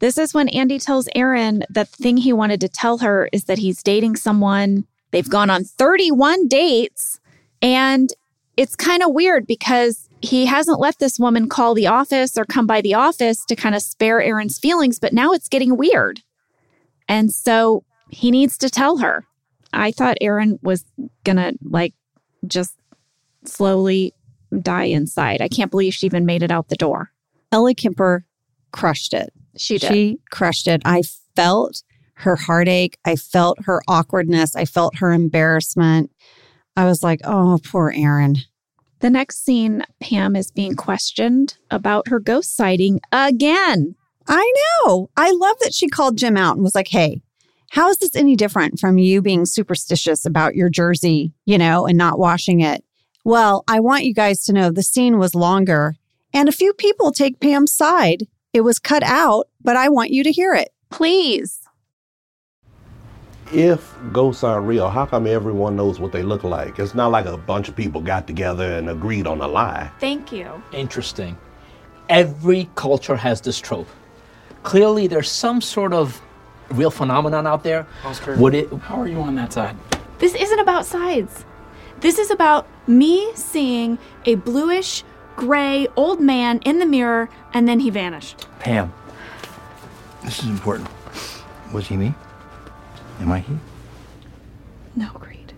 [0.00, 3.44] This is when Andy tells Erin that the thing he wanted to tell her is
[3.44, 4.84] that he's dating someone.
[5.10, 7.18] They've gone on 31 dates.
[7.62, 8.12] And
[8.58, 12.66] it's kind of weird because he hasn't let this woman call the office or come
[12.66, 16.20] by the office to kind of spare Erin's feelings, but now it's getting weird.
[17.08, 19.24] And so he needs to tell her.
[19.74, 20.84] I thought Erin was
[21.24, 21.94] going to like
[22.46, 22.76] just
[23.44, 24.14] slowly
[24.62, 25.40] die inside.
[25.40, 27.10] I can't believe she even made it out the door.
[27.52, 28.24] Ellie Kemper
[28.72, 29.32] crushed it.
[29.56, 29.92] She did.
[29.92, 30.82] She crushed it.
[30.84, 31.02] I
[31.36, 31.82] felt
[32.14, 32.98] her heartache.
[33.04, 34.56] I felt her awkwardness.
[34.56, 36.10] I felt her embarrassment.
[36.76, 38.36] I was like, oh, poor Erin.
[39.00, 43.94] The next scene, Pam is being questioned about her ghost sighting again.
[44.26, 44.52] I
[44.86, 45.10] know.
[45.16, 47.20] I love that she called Jim out and was like, hey,
[47.74, 51.98] how is this any different from you being superstitious about your jersey, you know, and
[51.98, 52.84] not washing it?
[53.24, 55.96] Well, I want you guys to know the scene was longer
[56.32, 58.28] and a few people take Pam's side.
[58.52, 60.68] It was cut out, but I want you to hear it.
[60.90, 61.62] Please.
[63.52, 66.78] If ghosts aren't real, how come everyone knows what they look like?
[66.78, 69.90] It's not like a bunch of people got together and agreed on a lie.
[69.98, 70.62] Thank you.
[70.70, 71.36] Interesting.
[72.08, 73.88] Every culture has this trope.
[74.62, 76.22] Clearly, there's some sort of
[76.70, 77.86] real phenomenon out there.
[78.04, 78.72] Oscar, Would it?
[78.74, 79.76] how are you on that side?
[80.18, 81.44] This isn't about sides.
[82.00, 85.04] This is about me seeing a bluish,
[85.36, 88.46] gray old man in the mirror and then he vanished.
[88.60, 88.92] Pam,
[90.22, 90.88] This is important.
[91.72, 92.14] Was he me?
[93.20, 93.56] Am I he?
[94.96, 95.52] No, Creed.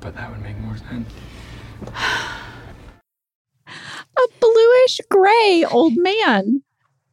[0.00, 1.08] But that would make more sense.
[4.18, 6.62] A bluish gray old man.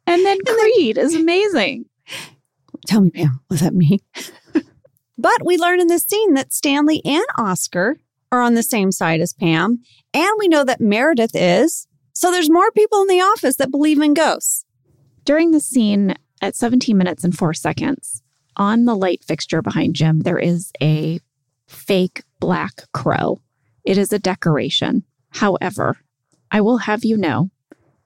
[0.06, 1.86] And then Creed is amazing.
[2.86, 4.00] Tell me, Pam, was that me?
[5.18, 7.96] but we learn in this scene that Stanley and Oscar
[8.30, 9.80] are on the same side as Pam.
[10.12, 11.86] And we know that Meredith is.
[12.14, 14.64] So there's more people in the office that believe in ghosts.
[15.24, 18.22] During the scene at 17 minutes and 4 seconds,
[18.56, 21.20] on the light fixture behind Jim, there is a
[21.66, 23.40] fake black crow.
[23.84, 25.04] It is a decoration.
[25.30, 25.98] However,
[26.50, 27.50] I will have you know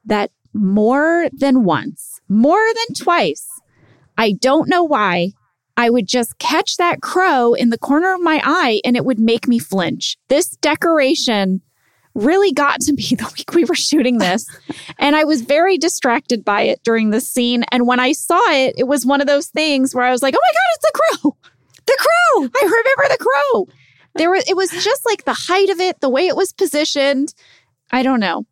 [0.05, 3.48] that more than once, more than twice,
[4.19, 5.31] I don't know why,
[5.77, 9.17] I would just catch that crow in the corner of my eye and it would
[9.17, 10.17] make me flinch.
[10.27, 11.61] This decoration
[12.15, 14.45] really got to me the week we were shooting this.
[14.97, 17.63] and I was very distracted by it during the scene.
[17.71, 20.35] And when I saw it, it was one of those things where I was like,
[20.35, 21.37] oh my God, it's a crow.
[21.85, 22.49] The crow!
[22.61, 23.67] I remember the crow.
[24.15, 27.33] There was it was just like the height of it, the way it was positioned.
[27.89, 28.45] I don't know.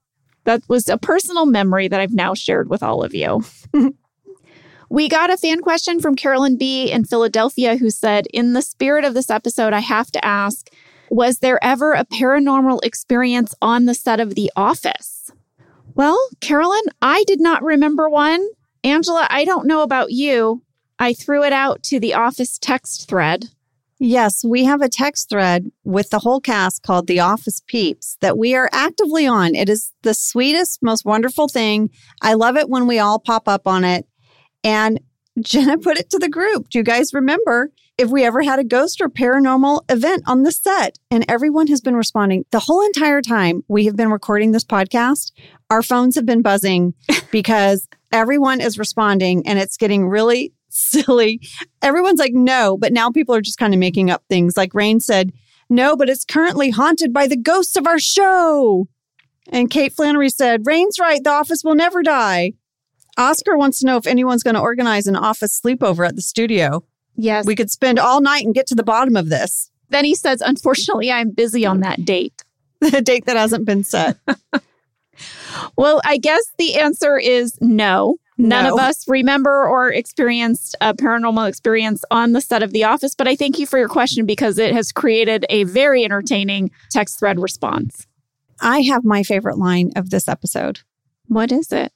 [0.46, 3.44] That was a personal memory that I've now shared with all of you.
[4.90, 9.06] we got a fan question from Carolyn B in Philadelphia who said, In the spirit
[9.06, 10.70] of this episode, I have to ask,
[11.10, 15.32] was there ever a paranormal experience on the set of The Office?
[15.96, 18.46] Well, Carolyn, I did not remember one.
[18.84, 20.64] Angela, I don't know about you.
[21.00, 23.50] I threw it out to the office text thread.
[24.00, 28.38] Yes, we have a text thread with the whole cast called The Office Peeps that
[28.38, 29.56] we are actively on.
[29.56, 31.90] It is the sweetest, most wonderful thing.
[32.22, 34.07] I love it when we all pop up on it.
[34.64, 35.00] And
[35.42, 36.70] Jenna put it to the group.
[36.70, 40.52] Do you guys remember if we ever had a ghost or paranormal event on the
[40.52, 40.98] set?
[41.12, 45.32] And everyone has been responding the whole entire time we have been recording this podcast.
[45.70, 46.94] Our phones have been buzzing
[47.32, 51.42] because everyone is responding and it's getting really silly.
[51.82, 54.58] Everyone's like, no, but now people are just kind of making up things.
[54.58, 55.34] Like Rainn said,
[55.70, 58.88] no, but it's currently haunted by the ghosts of our show.
[59.50, 61.24] And Kate Flannery said, Rainn's right.
[61.24, 62.54] The office will never die.
[63.18, 66.84] Oscar wants to know if anyone's going to organize an office sleepover at the studio.
[67.16, 67.46] Yes.
[67.46, 69.72] We could spend all night and get to the bottom of this.
[69.90, 72.44] Then he says, Unfortunately, I'm busy on that date.
[72.80, 74.18] The date that hasn't been set.
[75.76, 78.18] Well, I guess the answer is no.
[78.38, 78.76] None No.
[78.76, 83.28] of us remember or experienced a paranormal experience on the set of The Office, but
[83.28, 87.40] I thank you for your question because it has created a very entertaining text thread
[87.40, 88.06] response.
[88.62, 90.82] I have my favorite line of this episode.
[91.28, 91.92] What is it?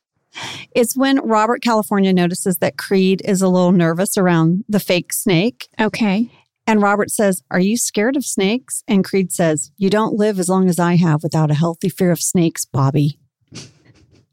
[0.75, 5.67] It's when Robert California notices that Creed is a little nervous around the fake snake.
[5.79, 6.31] Okay.
[6.67, 8.83] And Robert says, Are you scared of snakes?
[8.87, 12.11] And Creed says, You don't live as long as I have without a healthy fear
[12.11, 13.19] of snakes, Bobby.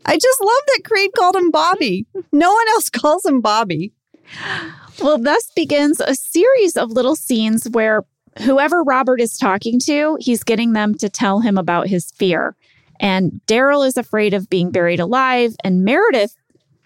[0.07, 2.07] I just love that Creed called him Bobby.
[2.33, 3.93] No one else calls him Bobby.
[5.03, 8.05] Well, thus begins a series of little scenes where
[8.41, 12.57] whoever Robert is talking to, he's getting them to tell him about his fear.
[13.01, 16.35] And Darryl is afraid of being buried alive, and Meredith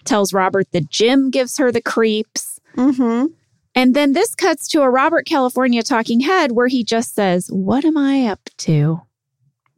[0.04, 2.60] tells Robert that Jim gives her the creeps.
[2.76, 3.26] Mm-hmm.
[3.74, 7.84] And then this cuts to a Robert California talking head where he just says, What
[7.84, 9.00] am I up to?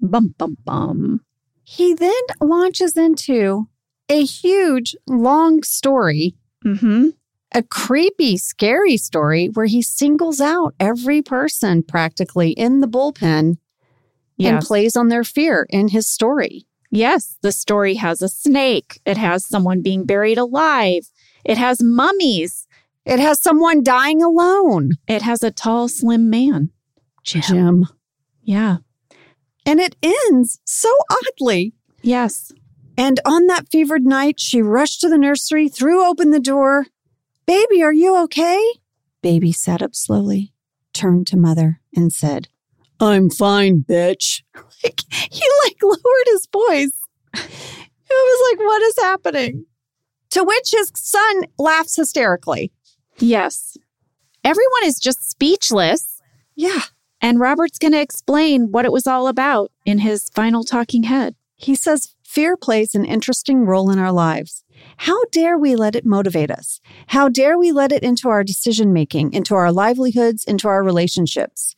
[0.01, 1.21] Bum, bum, bum.
[1.63, 3.69] He then launches into
[4.09, 7.09] a huge, long story, Mm-hmm.
[7.53, 13.59] a creepy, scary story where he singles out every person practically in the bullpen
[14.39, 16.67] and plays on their fear in his story.
[16.91, 19.01] Yes, the story has a snake.
[19.05, 21.11] It has someone being buried alive.
[21.45, 22.67] It has mummies.
[23.05, 24.93] It has someone dying alone.
[25.09, 26.71] It has a tall, slim man.
[27.25, 27.87] Jim.
[28.43, 28.79] Yeah.
[29.67, 31.75] And it ends so oddly.
[32.03, 32.53] Yes.
[32.97, 36.87] And on that fevered night, she rushed to the nursery, threw open the door.
[37.47, 38.63] Baby, are you okay?
[39.21, 40.53] Baby sat up slowly,
[40.93, 42.49] turned to mother, and said,
[43.01, 44.43] I'm fine, bitch.
[44.83, 47.01] Like, he like lowered his voice.
[47.35, 49.65] It was like, what is happening?
[50.33, 52.71] To which his son laughs hysterically.
[53.19, 53.79] Yes.
[54.45, 56.21] Everyone is just speechless.
[56.55, 56.83] Yeah.
[57.23, 61.35] And Robert's going to explain what it was all about in his final talking head.
[61.57, 64.65] He says fear plays an interesting role in our lives.
[64.99, 66.81] How dare we let it motivate us?
[67.07, 71.75] How dare we let it into our decision making, into our livelihoods, into our relationships?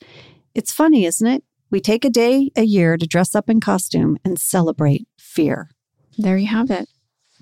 [0.56, 1.44] It's funny, isn't it?
[1.70, 5.68] We take a day a year to dress up in costume and celebrate fear.
[6.16, 6.88] There you have it.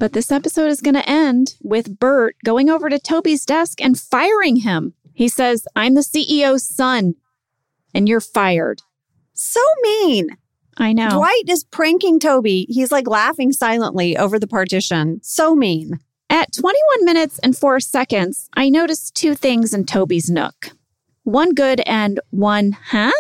[0.01, 3.97] But this episode is going to end with Bert going over to Toby's desk and
[3.97, 4.95] firing him.
[5.13, 7.15] He says, I'm the CEO's son,
[7.95, 8.83] and you're fired.
[9.33, 10.37] So mean.
[10.77, 11.11] I know.
[11.11, 12.67] Dwight is pranking Toby.
[12.69, 15.21] He's like laughing silently over the partition.
[15.23, 16.01] So mean.
[16.29, 20.73] At 21 minutes and 4 seconds, I noticed two things in Toby's nook.
[21.25, 23.13] One good and one, huh?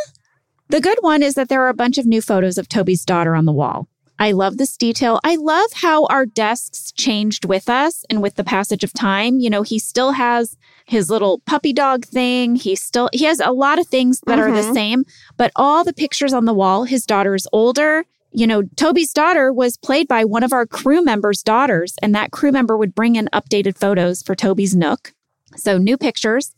[0.68, 3.34] The good one is that there are a bunch of new photos of Toby's daughter
[3.34, 3.88] on the wall.
[4.18, 5.18] I love this detail.
[5.24, 9.40] I love how our desks changed with us and with the passage of time.
[9.40, 12.54] You know, he still has his little puppy dog thing.
[12.54, 14.72] He still he has a lot of things that are the Mhm.
[14.74, 15.04] same,
[15.36, 18.04] but all the pictures on the wall, his daughter is older.
[18.30, 22.30] You know, Toby's daughter was played by one of our crew members' daughters, and that
[22.30, 25.12] crew member would bring in updated photos for Toby's Nook.
[25.56, 26.54] So new pictures.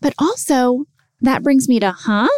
[0.00, 0.84] But also,
[1.20, 2.28] that brings me to huh,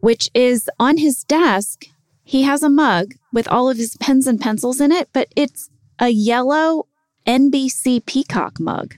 [0.00, 1.84] which is on his desk.
[2.22, 5.70] He has a mug with all of his pens and pencils in it, but it's
[5.98, 6.86] a yellow
[7.26, 8.96] NBC Peacock mug.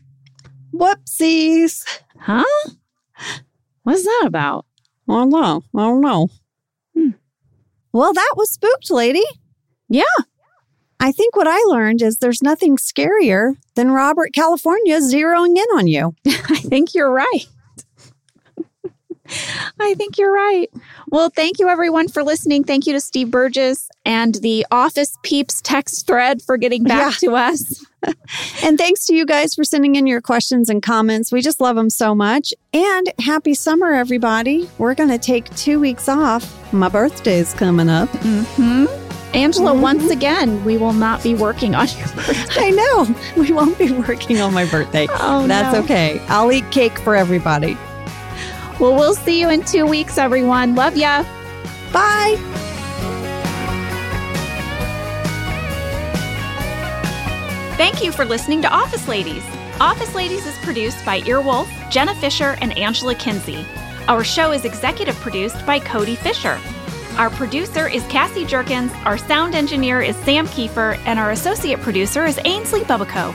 [0.74, 1.84] Whoopsies.
[2.20, 2.44] Huh?
[3.82, 4.66] What's that about?
[5.08, 5.62] I don't know.
[5.74, 6.28] I don't know.
[6.94, 7.10] Hmm.
[7.92, 9.24] Well, that was spooked, lady.
[9.88, 10.02] Yeah.
[11.00, 15.86] I think what I learned is there's nothing scarier than Robert California zeroing in on
[15.86, 16.14] you.
[16.26, 17.46] I think you're right.
[19.80, 20.70] I think you're right.
[21.08, 22.64] Well, thank you everyone for listening.
[22.64, 27.34] Thank you to Steve Burgess and the Office Peeps text thread for getting back to
[27.34, 27.84] us.
[28.62, 31.32] And thanks to you guys for sending in your questions and comments.
[31.32, 32.54] We just love them so much.
[32.72, 34.70] And happy summer, everybody.
[34.78, 36.72] We're going to take two weeks off.
[36.72, 38.08] My birthday's coming up.
[38.10, 39.36] Mm-hmm.
[39.36, 42.44] Angela, once again, we will not be working on your birthday.
[42.50, 43.16] I know.
[43.42, 45.08] We won't be working on my birthday.
[45.10, 45.82] Oh, That's no.
[45.82, 46.20] okay.
[46.28, 47.76] I'll eat cake for everybody.
[48.80, 50.74] Well, we'll see you in two weeks, everyone.
[50.74, 51.24] Love ya.
[51.92, 52.36] Bye.
[57.76, 59.44] Thank you for listening to Office Ladies.
[59.80, 63.64] Office Ladies is produced by Earwolf, Jenna Fischer, and Angela Kinsey.
[64.08, 66.58] Our show is executive produced by Cody Fisher.
[67.16, 72.26] Our producer is Cassie Jerkins, our sound engineer is Sam Kiefer, and our associate producer
[72.26, 73.34] is Ainsley Bubico.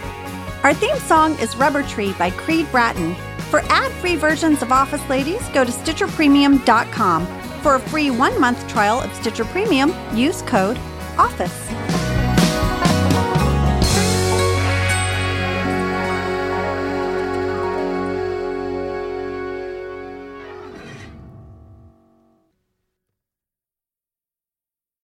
[0.63, 3.15] Our theme song is Rubber Tree by Creed Bratton.
[3.53, 7.27] For ad-free versions of Office Ladies, go to StitcherPremium.com.
[7.61, 10.75] For a free one-month trial of Stitcher Premium, use code
[11.19, 11.82] OFFICE.